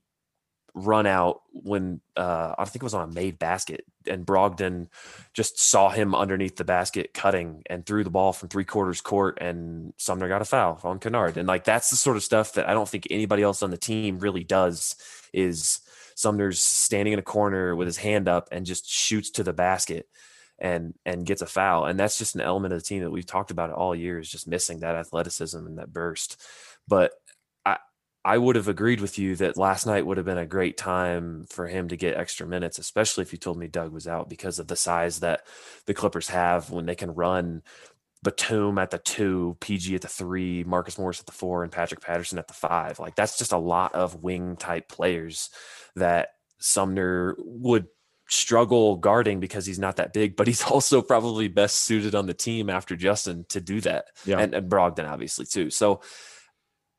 [0.73, 4.87] run out when uh I think it was on a made basket and Brogdon
[5.33, 9.37] just saw him underneath the basket cutting and threw the ball from three quarters court
[9.41, 11.37] and Sumner got a foul on Kennard.
[11.37, 13.77] And like that's the sort of stuff that I don't think anybody else on the
[13.77, 14.95] team really does
[15.33, 15.81] is
[16.15, 20.07] Sumner's standing in a corner with his hand up and just shoots to the basket
[20.59, 21.85] and and gets a foul.
[21.85, 24.29] And that's just an element of the team that we've talked about all year is
[24.29, 26.41] just missing that athleticism and that burst.
[26.87, 27.13] But
[28.25, 31.45] I would have agreed with you that last night would have been a great time
[31.49, 34.59] for him to get extra minutes, especially if you told me Doug was out because
[34.59, 35.47] of the size that
[35.85, 37.63] the Clippers have when they can run
[38.21, 42.01] Batum at the two, PG at the three, Marcus Morris at the four, and Patrick
[42.01, 42.99] Patterson at the five.
[42.99, 45.49] Like that's just a lot of wing type players
[45.95, 46.29] that
[46.59, 47.87] Sumner would
[48.27, 52.33] struggle guarding because he's not that big, but he's also probably best suited on the
[52.33, 54.07] team after Justin to do that.
[54.25, 54.39] Yeah.
[54.39, 55.69] And, and Brogdon, obviously, too.
[55.69, 56.01] So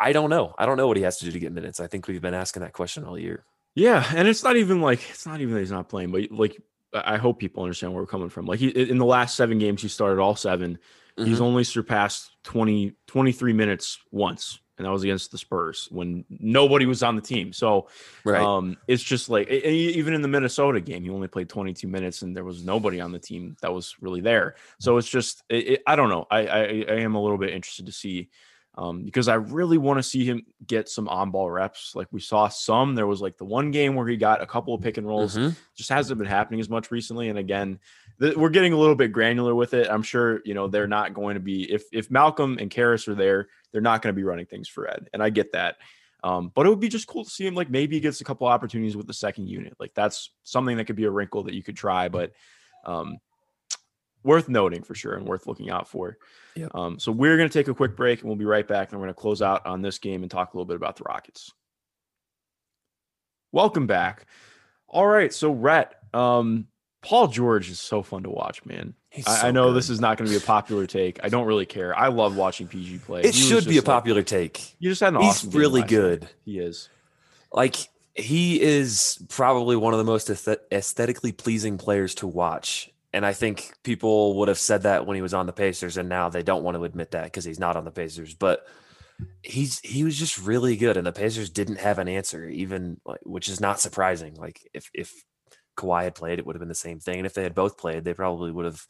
[0.01, 0.55] I don't know.
[0.59, 1.79] I don't know what he has to do to get minutes.
[1.79, 3.45] I think we've been asking that question all year.
[3.75, 6.61] Yeah, and it's not even like it's not even that he's not playing, but like
[6.93, 8.47] I hope people understand where we're coming from.
[8.47, 10.79] Like he in the last seven games, he started all 7
[11.17, 11.43] He's Mhm.
[11.43, 17.03] only surpassed 20, 23 minutes once, and that was against the Spurs when nobody was
[17.03, 17.53] on the team.
[17.53, 17.89] So
[18.25, 18.41] right.
[18.41, 22.35] um, it's just like even in the Minnesota game, he only played 22 minutes, and
[22.35, 24.55] there was nobody on the team that was really there.
[24.79, 26.27] So it's just it, it- I don't know.
[26.31, 28.31] I, I I am a little bit interested to see
[28.77, 31.95] um, because I really want to see him get some on ball reps.
[31.95, 32.95] Like we saw some.
[32.95, 35.37] There was like the one game where he got a couple of pick and rolls.
[35.37, 35.57] Mhm.
[35.75, 37.29] Just hasn't been happening as much recently.
[37.29, 37.81] And again,
[38.21, 39.89] th- we're getting a little bit granular with it.
[39.91, 43.15] I'm sure you know they're not going to be if if Malcolm and Caris are
[43.15, 45.77] there, they're not going to be running things for Ed, and I get that.
[46.23, 48.25] Um, but it would be just cool to see him like maybe he gets a
[48.25, 49.75] couple opportunities with the second unit.
[49.81, 52.33] Like that's something that could be a wrinkle that you could try, but
[52.85, 53.19] um,
[54.23, 56.19] worth noting for sure and worth looking out for.
[56.57, 56.75] Yep.
[56.75, 58.91] Um, so we're going to take a quick break and we'll be right back.
[58.91, 60.97] And we're going to close out on this game and talk a little bit about
[60.97, 61.53] the Rockets.
[63.53, 64.27] Welcome back.
[64.89, 65.33] All right.
[65.33, 66.67] So, Rhett, um,
[67.03, 68.95] Paul George is so fun to watch, man.
[69.11, 69.77] He's I, I know good.
[69.77, 71.19] this is not going to be a popular take.
[71.25, 71.97] I don't really care.
[71.99, 73.23] I love watching PG play.
[73.23, 74.75] It He should be a just, like- popular take.
[74.79, 75.97] You just had an He's awesome game really last night.
[75.97, 76.29] good.
[76.45, 76.89] He is.
[77.53, 77.77] Like
[78.15, 82.90] he is probably one of the most aesthet- aesthetically pleasing players to watch.
[83.13, 86.09] And I think people would have said that when he was on the Pacers, and
[86.09, 88.35] now they don't want to admit that because he's not on the Pacers.
[88.35, 88.67] But
[89.43, 93.49] he's he was just really good, and the Pacers didn't have an answer, even which
[93.49, 94.35] is not surprising.
[94.35, 95.13] Like if if
[95.77, 97.79] Kawhi had played, it would have been the same thing, and if they had both
[97.79, 98.87] played, they probably would have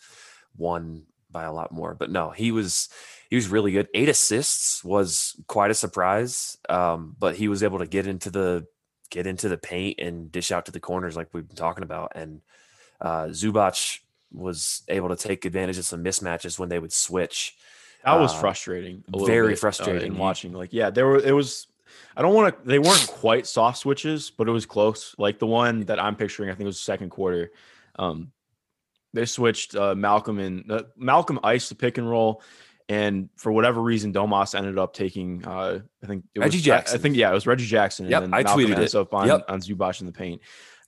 [0.57, 1.95] won by a lot more.
[1.95, 2.89] But no, he was
[3.29, 3.89] he was really good.
[3.95, 8.67] Eight assists was quite a surprise, um, but he was able to get into the
[9.11, 12.13] get into the paint and dish out to the corners like we've been talking about.
[12.15, 12.43] And
[13.01, 13.99] uh, Zubac
[14.33, 17.57] was able to take advantage of some mismatches when they would switch.
[18.05, 19.05] That was Uh, frustrating.
[19.09, 20.13] very bit, uh, frustrating.
[20.13, 20.53] in watching.
[20.53, 21.19] Like, yeah, there were.
[21.19, 21.67] It was.
[22.17, 22.67] I don't want to.
[22.69, 25.15] They weren't quite soft switches, but it was close.
[25.19, 27.53] Like the one that I'm picturing, I think it was the second quarter.
[27.99, 28.33] Um,
[29.13, 32.43] they switched uh, Malcolm and uh, Malcolm iced the pick and roll,
[32.89, 35.45] and for whatever reason, Domas ended up taking.
[35.45, 36.99] Uh, I think it Reggie Jackson.
[36.99, 38.09] I think yeah, it was Reggie Jackson.
[38.09, 38.95] Yep, and then I Malcolm tweeted it.
[38.95, 39.45] up on Yep.
[39.49, 40.41] on Zubac in the paint.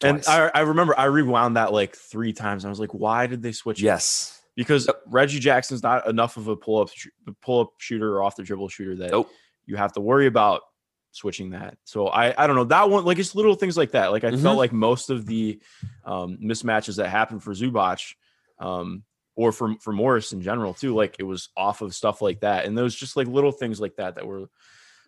[0.02, 2.64] And I, I remember I rewound that like three times.
[2.64, 3.80] I was like, why did they switch?
[3.80, 3.84] it?
[3.84, 6.90] yes, because Reggie Jackson's not enough of a pull up
[7.40, 9.30] pull up shooter or off the dribble shooter that Nope.
[9.66, 10.62] you have to worry about
[11.12, 11.76] switching that.
[11.84, 14.12] So I I don't know that one like it's little things like that.
[14.12, 14.42] Like I Mhm.
[14.42, 15.60] felt like most of the
[16.04, 18.14] um, mismatches that happened for Zubac
[18.58, 19.04] um,
[19.36, 22.64] or for for Morris in general too, like it was off of stuff like that.
[22.64, 24.48] And those just like little things like that that were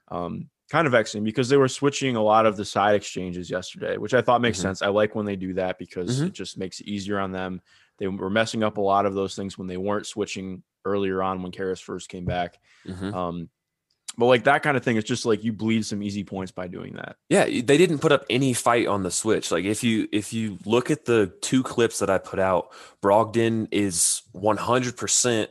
[0.08, 3.96] um, kind of vexing because they were switching a lot of the side exchanges yesterday,
[3.96, 4.62] which I thought makes Mhm.
[4.62, 4.82] sense.
[4.82, 6.26] I like when they do that because Mhm.
[6.28, 7.60] it just makes it easier on them.
[7.98, 11.42] They were messing up a lot of those things when they weren't switching earlier on
[11.42, 12.58] when Caris first came back.
[12.86, 13.14] Mhm.
[13.14, 13.48] Um,
[14.16, 16.66] but like that kind of thing, it's just like you bleed some easy points by
[16.66, 17.16] doing that.
[17.28, 19.50] Yeah, they didn't put up any fight on the switch.
[19.50, 22.72] Like if you if you look at the two clips that I put out,
[23.02, 25.50] Brogdon is 100%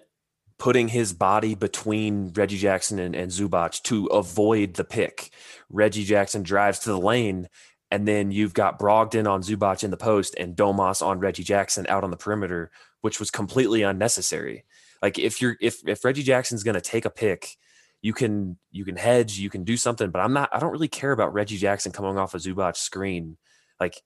[0.57, 5.33] putting his body between Reggie Jackson and, and Zubac to avoid the pick.
[5.69, 7.49] Reggie Jackson drives to the lane,
[7.91, 11.85] and then you've got Brogdon on Zubac in the post and Domas on Reggie Jackson
[11.89, 14.65] out on the perimeter, which was completely unnecessary.
[15.01, 17.57] Like if you're if if Reggie Jackson's gonna take a pick,
[18.01, 20.87] you can you can hedge, you can do something, but I'm not I don't really
[20.87, 23.37] care about Reggie Jackson coming off a Zubac screen.
[23.79, 24.01] Like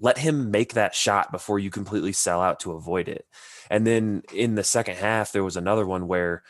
[0.00, 3.26] let him make that shot before you completely sell out to avoid it.
[3.70, 6.42] And then in the second half, there was another one where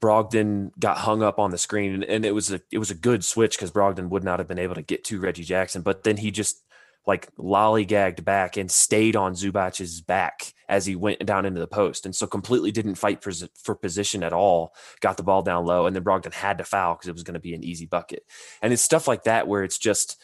[0.00, 2.94] Brogdon got hung up on the screen, and, and it was a it was a
[2.94, 6.04] good switch because Brogdon would not have been able to get to Reggie Jackson, but
[6.04, 6.62] then he just
[7.06, 12.04] like lollygagged back and stayed on Zubac's back as he went down into the post,
[12.04, 14.74] and so completely didn't fight for, for position at all.
[15.00, 17.34] Got the ball down low, and then Brogdon had to foul because it was going
[17.34, 18.24] to be an easy bucket.
[18.62, 20.20] And it's stuff like that where it's just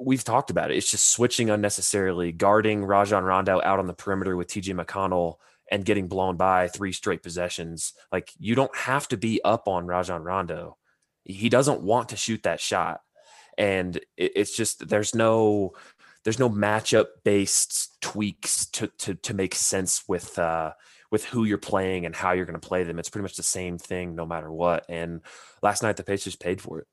[0.00, 0.76] we've talked about it.
[0.76, 5.36] It's just switching unnecessarily, guarding Rajon Rondo out on the perimeter with TJ McConnell
[5.70, 7.94] and getting blown by three straight possessions.
[8.10, 10.76] Like you don't have to be up on Rajon Rondo.
[11.24, 13.00] He doesn't want to shoot that shot.
[13.56, 15.72] And it, it's just there's no
[16.24, 20.72] there's no matchup based tweaks to to to make sense with uh
[21.10, 22.98] with who you're playing and how you're going to play them.
[22.98, 24.86] It's pretty much the same thing no matter what.
[24.88, 25.20] And
[25.62, 26.86] last night the Pacers paid for it.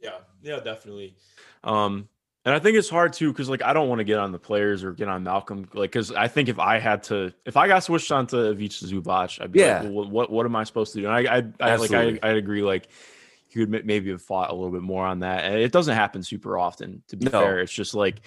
[0.00, 1.16] Yeah, yeah, definitely.
[1.62, 2.08] Um,
[2.44, 4.38] and I think it's hard too because like I don't want to get on the
[4.38, 7.68] players or get on Malcolm like because I think if I had to if I
[7.68, 9.82] got switched onto Ivica Zubac I'd be Yeah.
[9.82, 12.18] like well, what what am I supposed to do and I I, I like I
[12.22, 12.88] I'd agree like
[13.48, 16.22] he would maybe have fought a little bit more on that and it doesn't happen
[16.22, 17.30] super often to be No.
[17.32, 18.22] fair it's just like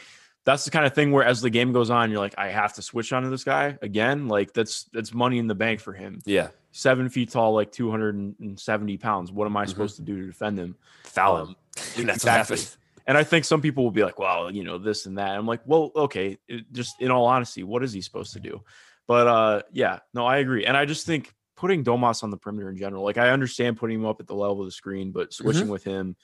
[0.45, 2.73] that's the kind of thing where as the game goes on you're like I have
[2.73, 6.19] to switch onto this guy again like that's that's money in the bank for him
[6.26, 6.49] Yeah.
[6.71, 9.69] seven feet tall like 270 pounds what am I Mhm.
[9.69, 11.56] supposed to do to defend him Foul Um, him.
[11.78, 12.58] That's what exactly.
[13.05, 15.31] And I think some people will be like, well, you know, this and that.
[15.37, 18.61] I'm like, well, okay, it- just in all honesty, what is he supposed to do?
[19.07, 20.65] But uh yeah, no, I agree.
[20.65, 23.99] And I just think putting Domas on the perimeter in general, like I understand putting
[23.99, 26.15] him up at the level of the screen, but switching with him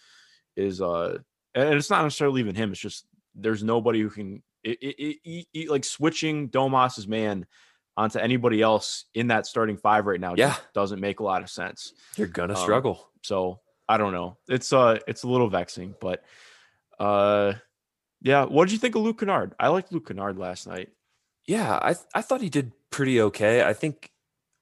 [0.55, 1.17] is uh
[1.55, 5.69] and it's not necessarily even him, it's just there's nobody who can it, it, it,
[5.69, 7.45] like switching Domas's man
[7.97, 10.49] onto anybody else in that starting five right now Yeah.
[10.49, 11.93] just doesn't make a lot of sense.
[12.17, 13.09] You're gonna Um, struggle.
[13.23, 14.37] So I don't know.
[14.47, 16.23] It's uh it's a little vexing, but
[16.99, 17.53] uh
[18.21, 18.45] yeah.
[18.45, 19.55] What did you think of Luke Kennard?
[19.59, 20.89] I liked Luke Kennard last night.
[21.47, 23.63] Yeah, I th- I thought he did pretty okay.
[23.63, 24.11] I think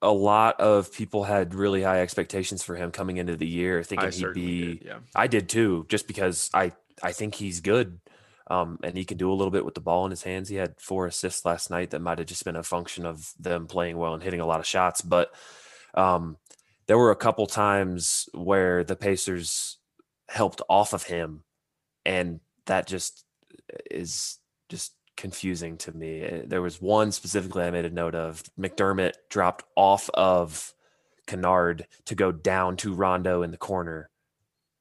[0.00, 4.08] a lot of people had really high expectations for him coming into the year, thinking
[4.08, 4.74] I he'd be.
[4.74, 4.98] did, yeah.
[5.14, 6.72] I did too, just because I
[7.02, 8.00] I think he's good,
[8.48, 10.48] um, and he can do a little bit with the ball in his hands.
[10.48, 11.90] He had four assists last night.
[11.90, 14.60] That might have just been a function of them playing well and hitting a lot
[14.60, 15.00] of shots.
[15.00, 15.32] But
[15.94, 16.36] um,
[16.86, 19.78] there were a couple times where the Pacers
[20.28, 21.42] helped off of him,
[22.08, 23.24] and that just
[23.90, 24.38] is
[24.70, 26.24] just confusing to me.
[26.24, 28.42] Uh, There was one specifically I made a note of.
[28.58, 30.72] McDermott dropped off of
[31.26, 34.08] Kennard to go down to Rondo in the corner.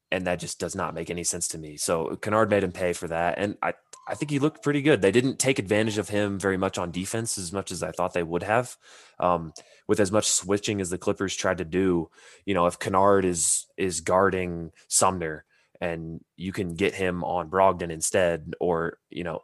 [0.09, 1.75] And that just does not make any sense to me.
[1.75, 3.37] So Kennard made him pay for that.
[3.37, 3.73] And I,
[4.07, 5.01] I think he looked pretty good.
[5.01, 8.13] They didn't take advantage of him very much on defense as much as I thought
[8.13, 8.77] they would have.
[9.19, 9.51] Um,
[9.85, 12.09] with as much switching as the Clippers tried to do,
[12.45, 15.43] you know, if Kennard is is guarding Sumner
[15.81, 19.41] and you can get him on Brogdon instead, or you know,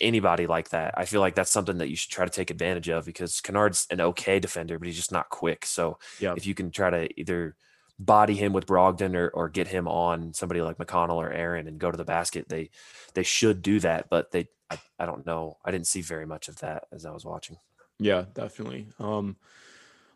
[0.00, 0.94] anybody like that.
[0.96, 3.86] I feel like that's something that you should try to take advantage of because Kennard's
[3.90, 5.66] an okay defender, but he's just not quick.
[5.66, 6.34] So Yeah.
[6.36, 7.54] if you can try to either
[7.98, 11.78] body him with Brogdon or, or get him on somebody like McConnell or Aaron and
[11.78, 12.70] go to the basket, they
[13.14, 14.08] they should do that.
[14.08, 15.58] But they I, I don't know.
[15.64, 17.58] I didn't see very much of that as I was watching.
[17.98, 18.86] Yeah, definitely.
[18.98, 19.36] Um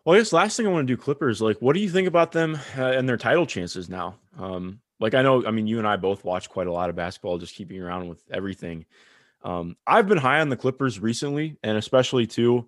[0.04, 2.08] well, I guess last thing I want to do Clippers, like what do you think
[2.08, 4.16] about them uh, and their title chances now?
[4.38, 6.96] Um like I know, I mean, you and I both watch quite a lot of
[6.96, 8.86] basketball, just keeping around with everything.
[9.42, 12.66] Um, I've been high on the Clippers recently, and especially too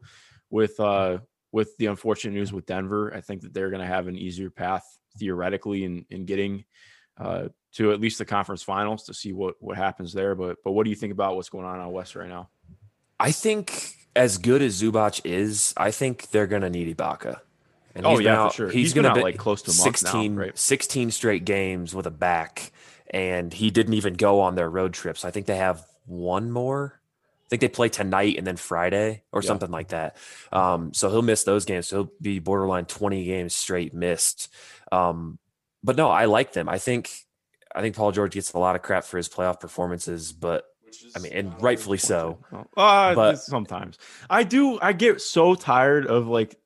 [0.50, 1.16] with uh
[1.50, 3.10] with the unfortunate news with Denver.
[3.14, 4.84] I think that they're gonna have an easier path
[5.18, 6.66] theoretically in in getting
[7.16, 10.34] uh to at least the conference finals to see what what happens there.
[10.34, 12.50] But but what do you think about what's going on out west right now?
[13.18, 17.40] I think as good as Zubac is, I think they're gonna need Ibaka.
[17.96, 18.66] And Oh, he's been yeah, for sure.
[18.68, 20.56] He's, He's been gonna out, be like, close to a month now, 16, right?
[20.58, 22.70] 16 straight games with a back,
[23.10, 25.24] and he didn't even go on their road trips.
[25.24, 27.00] I think they have one more.
[27.44, 29.46] I think they play tonight and then Friday or Yeah.
[29.46, 30.16] something like that.
[30.52, 31.88] Um, so he'll miss those games.
[31.88, 34.52] So he'll be borderline 20 games straight missed.
[34.92, 35.38] Um,
[35.82, 36.68] but no, I like them.
[36.68, 37.10] I think
[37.74, 40.64] I think Paul George gets a lot of crap for his playoff performances, but
[41.14, 42.38] I mean, and rightfully so.
[42.76, 43.96] Uh, But- sometimes
[44.28, 44.78] I do.
[44.80, 46.56] I get so tired of like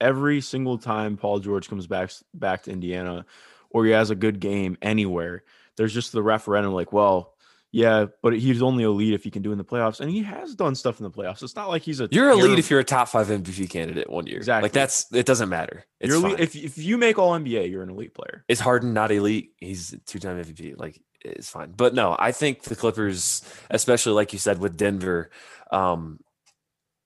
[0.00, 3.26] every single time Paul George comes back back to Indiana,
[3.70, 5.44] or he has a good game anywhere.
[5.76, 7.34] There's just the referendum, like, well,
[7.72, 10.56] yeah, but he's only elite if he can do in the playoffs, and he has
[10.56, 11.42] done stuff in the playoffs.
[11.42, 14.26] It's not like he's a You're elite if you're a top five MVP candidate one
[14.26, 14.38] year.
[14.38, 14.66] Exactly.
[14.66, 15.84] Like that's it doesn't matter.
[16.00, 16.38] It's you're elite.
[16.38, 16.42] fine.
[16.42, 18.44] If if you make All NBA, you're an elite player.
[18.48, 19.52] is Harden not elite?
[19.58, 20.78] He's two time MVP.
[20.78, 21.72] Like it's fine.
[21.76, 25.30] But no, I think the Clippers, especially like you said with Denver,
[25.70, 26.18] um,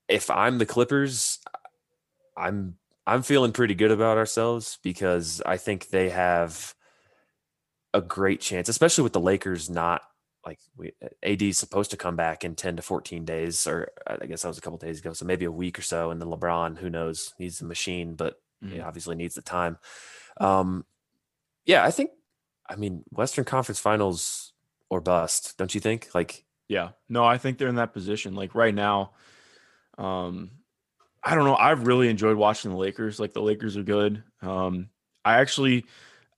[0.09, 1.41] if I'm the Clippers,
[2.37, 6.75] I'm I'm feeling pretty good about ourselves because I think they have
[7.93, 10.03] a great chance, especially with the Lakers not
[10.45, 14.27] like we, AD is supposed to come back in 10 to 14 days, or I
[14.27, 15.13] guess that was a couple days ago.
[15.15, 16.11] So maybe a week or so.
[16.11, 18.85] And then LeBron, who knows, he's a machine, but he Mhm.
[18.87, 19.79] obviously needs the time.
[20.41, 20.85] Um,
[21.67, 22.11] yeah, I think,
[22.69, 24.53] I mean, Western Conference Finals
[24.91, 26.15] or bust, don't you think?
[26.15, 26.93] Like, Yeah.
[27.11, 28.35] No, I think they're in that position.
[28.35, 29.13] Like right now,
[29.99, 30.51] um,
[31.25, 31.57] I don't know.
[31.57, 33.19] I've really enjoyed watching the Lakers.
[33.19, 34.23] Like the Lakers are good.
[34.43, 34.89] Um,
[35.25, 35.87] I actually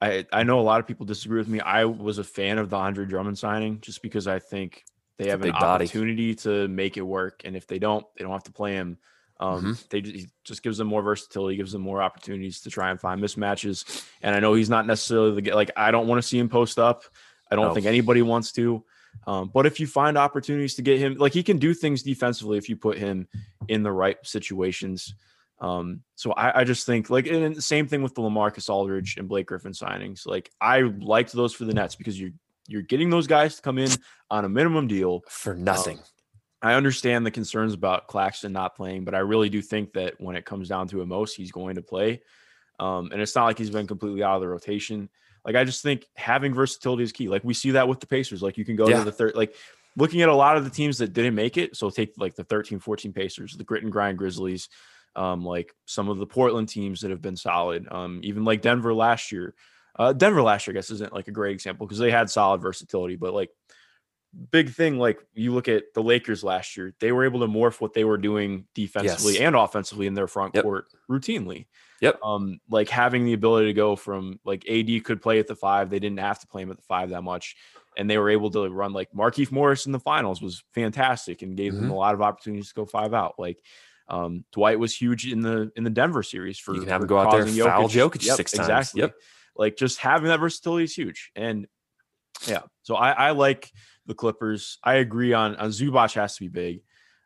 [0.00, 1.60] I I know a lot of people disagree with me.
[1.60, 4.84] I was a fan of the Andre Drummond signing just because I think
[5.18, 5.84] they a have an big body.
[5.84, 7.42] opportunity to make it work.
[7.44, 8.98] And if they don't, they don't have to play him.
[9.40, 9.72] Um, Mm-hmm.
[9.90, 13.00] they just, he just gives them more versatility, gives them more opportunities to try and
[13.00, 14.04] find mismatches.
[14.22, 16.48] And I know he's not necessarily the guy- like I don't want to see him
[16.48, 17.02] post up.
[17.50, 17.74] I don't No.
[17.74, 18.84] think anybody wants to.
[19.26, 22.58] Um, but if you find opportunities to get him, like he can do things defensively
[22.58, 23.28] if you put him
[23.68, 25.14] in the right situations.
[25.58, 29.16] Um, so I, I just think like and the same thing with the LaMarcus Aldridge
[29.16, 30.26] and Blake Griffin signings.
[30.26, 32.32] Like I liked those for the Nets because you're
[32.68, 33.90] you're getting those guys to come in
[34.30, 35.22] on a minimum deal.
[35.28, 35.98] for nothing.
[36.62, 40.36] I understand the concerns about Claxton not playing, but I really do think that when
[40.36, 42.22] it comes down to it most, he's going to play.
[42.80, 45.08] Um, and it's not like he's been completely out of the rotation.
[45.46, 47.28] Like I just think having versatility is key.
[47.28, 48.42] Like we see that with the Pacers.
[48.42, 48.98] Like you can go Yeah.
[48.98, 49.54] to the third, like
[49.96, 51.76] looking at a lot of the teams that didn't make it.
[51.76, 54.68] So take like the 13, 14 Pacers, the grit and grind Grizzlies,
[55.14, 57.86] um, like some of the Portland teams that have been solid.
[57.90, 59.54] Um, even like Denver last year.
[59.98, 62.60] Uh, Denver last year, I guess, isn't like a great example because they had solid
[62.60, 63.48] versatility, but like
[64.50, 67.80] big thing, like you look at the Lakers last year, they were able to morph
[67.80, 69.42] what they were doing defensively Yes.
[69.42, 70.64] and offensively in their front Yep.
[70.64, 71.66] court routinely.
[72.00, 72.20] Yep.
[72.22, 75.88] Um, like having the ability to go from like AD could play at the five,
[75.90, 77.56] they didn't have to play him at the five that much.
[77.96, 81.56] And they were able to run like Markieff Morris in the finals was fantastic and
[81.56, 81.92] gave them Mhm.
[81.92, 83.36] a lot of opportunities to go five out.
[83.38, 83.62] Like
[84.08, 87.06] um, Dwight was huge in the in the Denver series for You can have him
[87.08, 88.68] go out there and foul Jokic six times.
[88.68, 89.00] Exactly.
[89.00, 89.14] Yep.
[89.56, 91.30] Like just having that versatility is huge.
[91.34, 91.66] And
[92.46, 93.72] yeah, so I, I like
[94.04, 94.78] the Clippers.
[94.84, 96.82] I agree on on Zubac has to be big.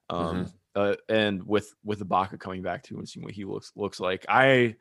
[0.08, 0.50] Um Mm-hmm.
[0.74, 4.24] Uh, and with with Ibaka coming back too and seeing what he looks looks like.
[4.28, 4.76] I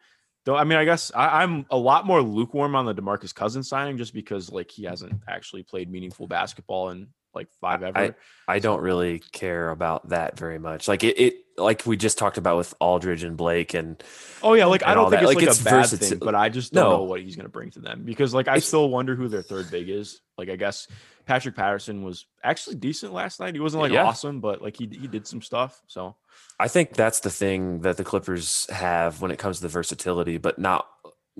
[0.46, 3.70] don't I mean I guess I, I'm a lot more lukewarm on the DeMarcus Cousins
[3.70, 8.16] signing just because like he hasn't actually played meaningful basketball in like five ever.
[8.48, 10.88] I don't really care about that very much.
[10.88, 14.02] Like it, it like we just talked about with Aldridge and Blake and
[14.42, 15.30] oh yeah, like I don't think that.
[15.30, 16.98] it's Like, like, it's a bad thing, but I just don't No.
[16.98, 19.42] know what he's gonna bring to them because like I It's- still wonder who their
[19.44, 20.22] third big is.
[20.38, 20.88] Like I guess
[21.26, 23.54] Patrick Patterson was actually decent last night.
[23.54, 24.06] He wasn't like Yeah.
[24.06, 25.82] awesome, but like he he did some stuff.
[25.88, 26.16] So
[26.60, 30.38] I think that's the thing that the Clippers have when it comes to the versatility,
[30.38, 30.88] but not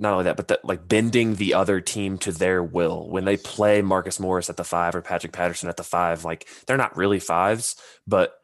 [0.00, 3.08] not only that, but that like bending the other team to their will.
[3.08, 6.48] When they play Marcus Morris at the five or Patrick Patterson at the five, like
[6.66, 8.34] they're not really fives, but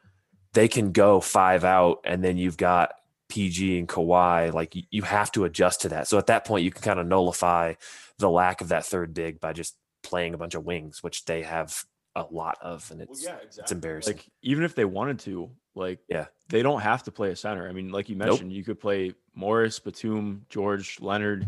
[0.53, 2.91] they can go five out, and then you've got
[3.29, 4.53] PG and Kawhi.
[4.53, 6.07] Like you, you have to adjust to that.
[6.07, 7.73] So at that point, you can kind of nullify
[8.19, 11.41] the lack of that third big by just playing a bunch of wings, which they
[11.41, 11.83] have
[12.17, 13.25] a lot of, and it's
[13.57, 14.15] it's embarrassing.
[14.17, 16.25] like even if they wanted to, like Yeah.
[16.49, 17.67] they don't have to play a center.
[17.69, 18.27] I mean, like you Nope.
[18.29, 21.47] mentioned, you could play Morris, Batum, George, Leonard,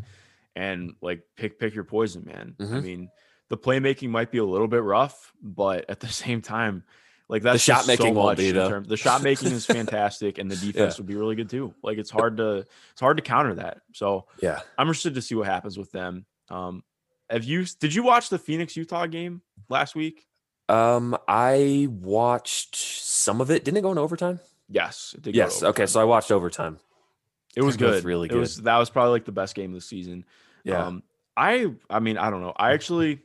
[0.55, 2.55] and like pick pick your poison, man.
[2.59, 2.83] I Mhm.
[2.83, 3.09] mean,
[3.49, 6.83] the playmaking might be a little bit rough, but at the same time,
[7.29, 8.69] like that's shot just so making much be, though.
[8.69, 11.73] term- the shot making is fantastic, and the defense would be really good too.
[11.83, 13.81] Like it's hard to it's hard to counter that.
[13.93, 14.59] So yeah.
[14.77, 16.25] I'm interested to see what happens with them.
[16.49, 16.83] Um,
[17.29, 20.25] have you did you watch the Phoenix Utah game last week?
[20.69, 23.65] Um, I watched some of it.
[23.65, 24.39] Didn't it go in overtime?
[24.69, 25.15] Yes.
[25.17, 25.63] it did go Yes.
[25.63, 26.77] Okay, so I watched overtime.
[27.55, 28.07] It was They're both good.
[28.07, 30.25] really It was that was probably like the best game of the season.
[30.63, 30.85] Yeah.
[30.85, 31.03] Um,
[31.35, 32.53] I I mean I don't know.
[32.55, 33.21] I actually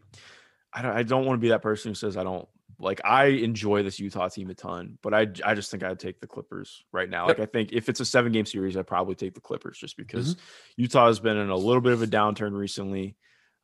[0.73, 3.27] I don't I don't want to be that person who says I don't Like I
[3.27, 6.83] enjoy this Utah team a ton, but I I just think I'd take the Clippers
[6.93, 7.27] right now.
[7.27, 9.99] Like I think if it's a seven game series, I'd probably take the Clippers just
[9.99, 10.37] because
[10.77, 13.17] Utah has been in a little bit of a downturn recently.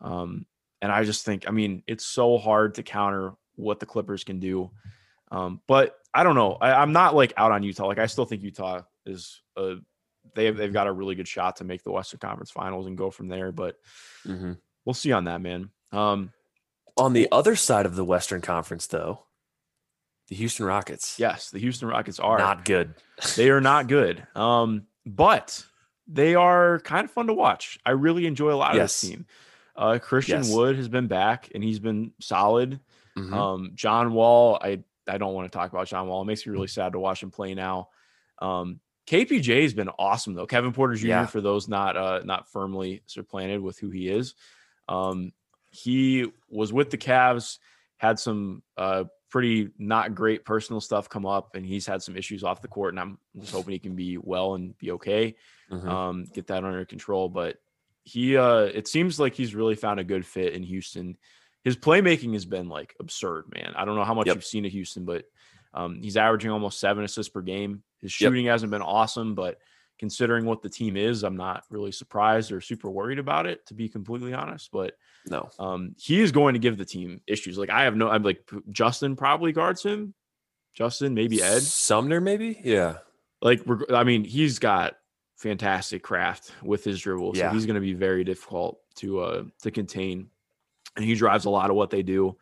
[0.02, 0.44] Um,
[0.82, 4.38] and I just think, I mean, it's so hard to counter what the Clippers can
[4.40, 4.70] do.
[5.30, 6.54] Um, but I don't know.
[6.54, 7.86] I, I'm not like out on Utah.
[7.86, 9.76] Like I still think Utah is a
[10.34, 12.96] they have, they've got a really good shot to make the Western Conference Finals and
[12.96, 13.52] go from there.
[13.52, 13.76] But
[14.26, 14.58] Mhm.
[14.84, 15.70] we'll see on that, man.
[15.92, 16.32] Um,
[16.96, 19.24] On the other side of the Western Conference, though,
[20.28, 21.18] the Houston Rockets.
[21.18, 22.94] yes, the Houston Rockets are Not good.
[23.36, 24.26] they are not good.
[24.36, 25.64] Um, but
[26.06, 27.78] they are kind of fun to watch.
[27.86, 29.26] I really enjoy a lot of this team.
[29.74, 30.52] Uh, Christian Yes.
[30.52, 32.80] Wood has been back and he's been solid.
[33.28, 33.32] Mhm.
[33.32, 36.22] Um, John Wall, I I don't want to talk about John Wall.
[36.22, 37.88] It makes me really sad to watch him play now.
[38.40, 40.46] Um, KPJ has been awesome though.
[40.46, 41.06] Kevin Porter Jr.
[41.06, 41.26] Yeah.
[41.26, 44.34] for those not uh not firmly supplanted with who he is.
[44.88, 45.32] Um,
[45.70, 47.58] he was with the Cavs,
[47.96, 52.42] had some uh pretty not great personal stuff come up, and he's had some issues
[52.44, 52.92] off the court.
[52.94, 55.34] And I'm just hoping he can be well and be okay
[55.70, 55.86] Mhm.
[55.88, 57.28] um, get that under control.
[57.28, 57.58] But
[58.02, 61.16] he, uh, it seems like he's really found a good fit in Houston.
[61.64, 63.72] His playmaking has been like absurd, man.
[63.76, 64.36] I don't know how much Yep.
[64.36, 65.24] you've seen of Houston, but
[65.74, 67.82] um, he's averaging almost seven assists per game.
[68.00, 68.30] His Yep.
[68.30, 69.58] shooting hasn't been awesome, but
[69.98, 73.74] considering what the team is, I'm not really surprised or super worried about it, to
[73.74, 74.70] be completely honest.
[74.72, 74.94] But
[75.26, 75.50] no.
[75.58, 77.58] um, he is going to give the team issues.
[77.58, 80.14] Like I have no, I'm like Justin probably guards him.
[80.72, 81.60] Justin, maybe Ed.
[81.62, 82.58] Sumner, maybe?
[82.64, 82.98] Yeah.
[83.42, 83.60] Like,
[83.92, 84.94] I mean, he's got
[85.36, 87.52] fantastic craft with his dribble, so Yeah.
[87.52, 90.28] he's going to be very difficult to uh to contain,
[90.96, 92.36] and he drives a lot of what they do.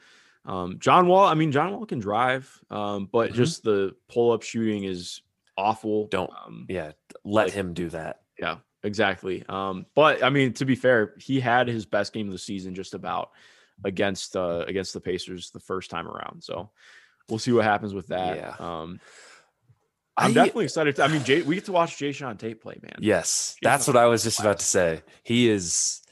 [0.44, 3.34] Um, John Wall, I mean, John Wall can drive, um, but Mhm.
[3.34, 5.20] just the pull up shooting is
[5.56, 6.06] awful.
[6.08, 6.92] Don't- um, Yeah.
[7.24, 8.22] Let Like- him do that.
[8.38, 9.44] yeah, exactly.
[9.48, 12.74] Um, but I mean, to be fair, he had his best game of the season
[12.74, 13.30] just about
[13.84, 16.42] against uh against the Pacers the first time around.
[16.42, 16.70] So
[17.28, 18.36] we'll see what happens with that.
[18.36, 18.56] Yeah.
[18.58, 19.00] Um
[20.16, 20.96] I'm I- definitely excited.
[20.96, 22.96] To, I mean, Jay, we get to watch Jae'Sean Tate play, man.
[23.00, 23.54] Yes.
[23.60, 25.02] He's That's not what I was just about to say.
[25.22, 26.02] He is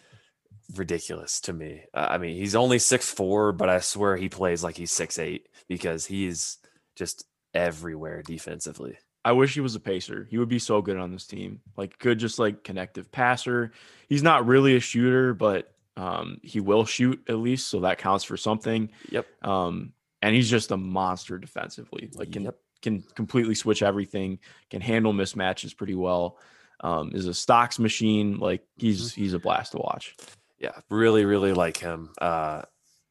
[0.75, 1.83] ridiculous to me.
[1.95, 5.19] Uh, I mean, he's only six four, but I swear he plays like he's six
[5.19, 6.59] eight because he's
[6.95, 8.99] just everywhere defensively.
[9.25, 10.27] I wish he was a pacer.
[10.31, 11.61] He would be so good on this team.
[11.77, 13.73] Like good, just like connective passer.
[14.09, 18.23] He's not really a shooter, but um, he will shoot at least, so that counts
[18.25, 18.91] for something.
[19.11, 19.27] Yep.
[19.43, 19.93] Um,
[20.23, 22.09] and he's just a monster defensively.
[22.15, 22.59] Like can Yep.
[22.83, 24.39] can completely switch everything.
[24.71, 26.39] Can handle mismatches pretty well.
[26.81, 28.39] Um, is a stocks machine.
[28.39, 29.21] Like he's Mm-hmm.
[29.23, 30.15] he's a blast to watch.
[30.59, 32.11] Yeah, really, really like him.
[32.21, 32.63] Uh,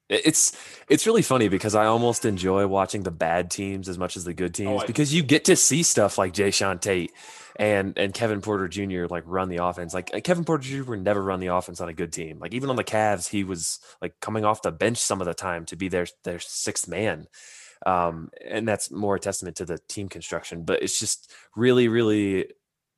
[0.08, 0.56] it's
[0.88, 4.34] it's really funny because I almost enjoy watching the bad teams as much as the
[4.34, 7.12] good teams Oh, because you get to see stuff like Jae'Sean Tate
[7.56, 9.06] and and Kevin Porter Jr.
[9.10, 9.93] like run the offense.
[9.93, 10.89] Like uh, Kevin Porter Jr.
[10.91, 12.38] would never run the offense on a good team.
[12.39, 15.34] Like even on the Cavs, he was like coming off the bench some of the
[15.34, 17.28] time to be their their sixth man.
[17.86, 20.64] Um, and that's more a testament to the team construction.
[20.64, 22.48] But it's just really, really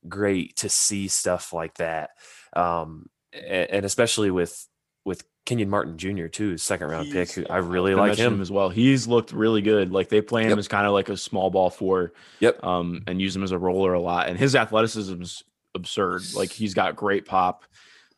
[0.08, 2.12] great to see stuff like that.
[2.54, 4.68] Um, and especially with
[5.06, 6.28] with Kenyon Martin Jr.
[6.28, 7.32] too, second round pick.
[7.32, 8.42] Who I really I like mentioned him.
[8.42, 8.70] as well.
[8.70, 9.92] He's looked really good.
[9.94, 10.58] Like they play him Yep.
[10.60, 12.12] as kind of like a small ball four.
[12.42, 12.64] Yep.
[12.64, 14.28] Um, and use him as a roller a lot.
[14.28, 15.44] And his athleticism is
[15.76, 16.24] absurd.
[16.36, 17.64] Like he's got great pop.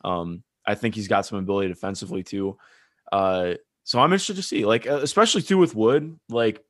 [0.04, 2.58] Um, I think he's got some ability defensively too.
[3.12, 3.54] Uh,
[3.84, 6.18] so I'm interested to see, like, uh, especially too with Wood.
[6.28, 6.60] Like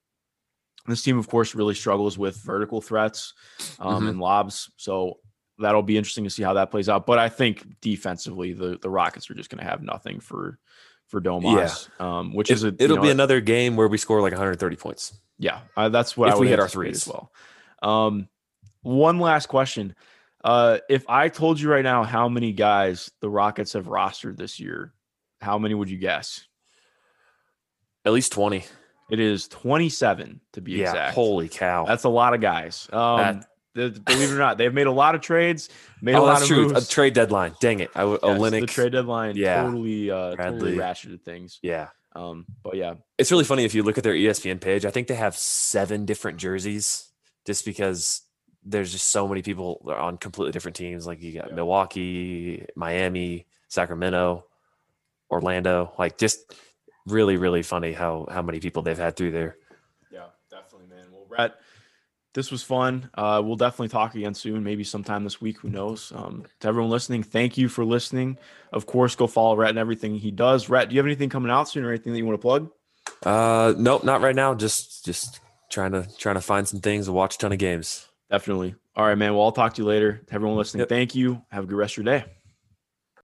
[0.86, 3.32] this team, of course, really struggles with vertical threats
[3.78, 4.08] um, Mhm.
[4.10, 4.70] and lobs.
[4.76, 5.18] So
[5.60, 7.06] that'll be interesting to see how that plays out.
[7.06, 10.58] But I think defensively, the the Rockets are just going to have nothing for
[11.06, 14.32] for Domas, um, which is a It'll know, be another game where we score like
[14.32, 15.12] 130 points.
[15.38, 17.06] yeah, uh, that's what If I would we hit our threes.
[17.06, 17.32] as well.
[17.82, 18.28] Um,
[18.82, 19.94] one last question:
[20.44, 24.60] uh, If I told you right now how many guys the Rockets have rostered this
[24.60, 24.92] year,
[25.40, 26.46] how many would you guess?
[28.04, 28.64] At least 20.
[29.10, 30.90] It is twenty-seven to be yeah.
[30.90, 31.14] exact.
[31.16, 31.84] Holy cow.
[31.84, 32.88] That's a lot of guys.
[32.92, 35.68] Um, That- believe it or not, they've made a lot of trades,
[36.02, 36.68] made a oh, lot that's of true.
[36.68, 36.86] moves.
[36.86, 37.52] A trade deadline.
[37.60, 37.90] Dang it.
[37.94, 38.60] I, Yes, Olenek.
[38.60, 39.62] the trade deadline Yeah.
[39.62, 41.58] totally, uh, totally ratcheted things.
[41.62, 41.88] yeah.
[42.16, 44.84] Um, but yeah, It's really funny if you look at their ESPN page.
[44.84, 47.08] I think they have seven different jerseys
[47.46, 48.22] just because
[48.64, 51.06] there's just so many people are on completely different teams.
[51.06, 51.54] Like you got Yeah.
[51.54, 54.44] Milwaukee, Miami, Sacramento,
[55.30, 55.92] Orlando.
[55.98, 56.52] Like just
[57.06, 59.56] really, really funny how how many people they've had through there.
[60.12, 61.06] Yeah, definitely, man.
[61.12, 61.54] Well, Brett,
[62.34, 63.10] this was fun.
[63.14, 65.58] Uh, we'll definitely talk again soon, maybe sometime this week.
[65.60, 66.12] Who knows?
[66.14, 68.38] Um, to everyone listening, thank you for listening.
[68.72, 70.68] Of course, go follow Rhett and everything he does.
[70.68, 72.70] Rhett, do you have anything coming out soon or anything that you want to plug?
[73.24, 74.54] Uh, nope, not right now.
[74.54, 78.06] Just just trying to trying to find some things to watch a ton of games.
[78.30, 78.74] Definitely.
[78.96, 79.34] All right, man.
[79.34, 80.20] Well, I'll talk to you later.
[80.26, 80.88] To everyone listening, Yep.
[80.88, 81.42] thank you.
[81.50, 82.26] Have a good rest of your day.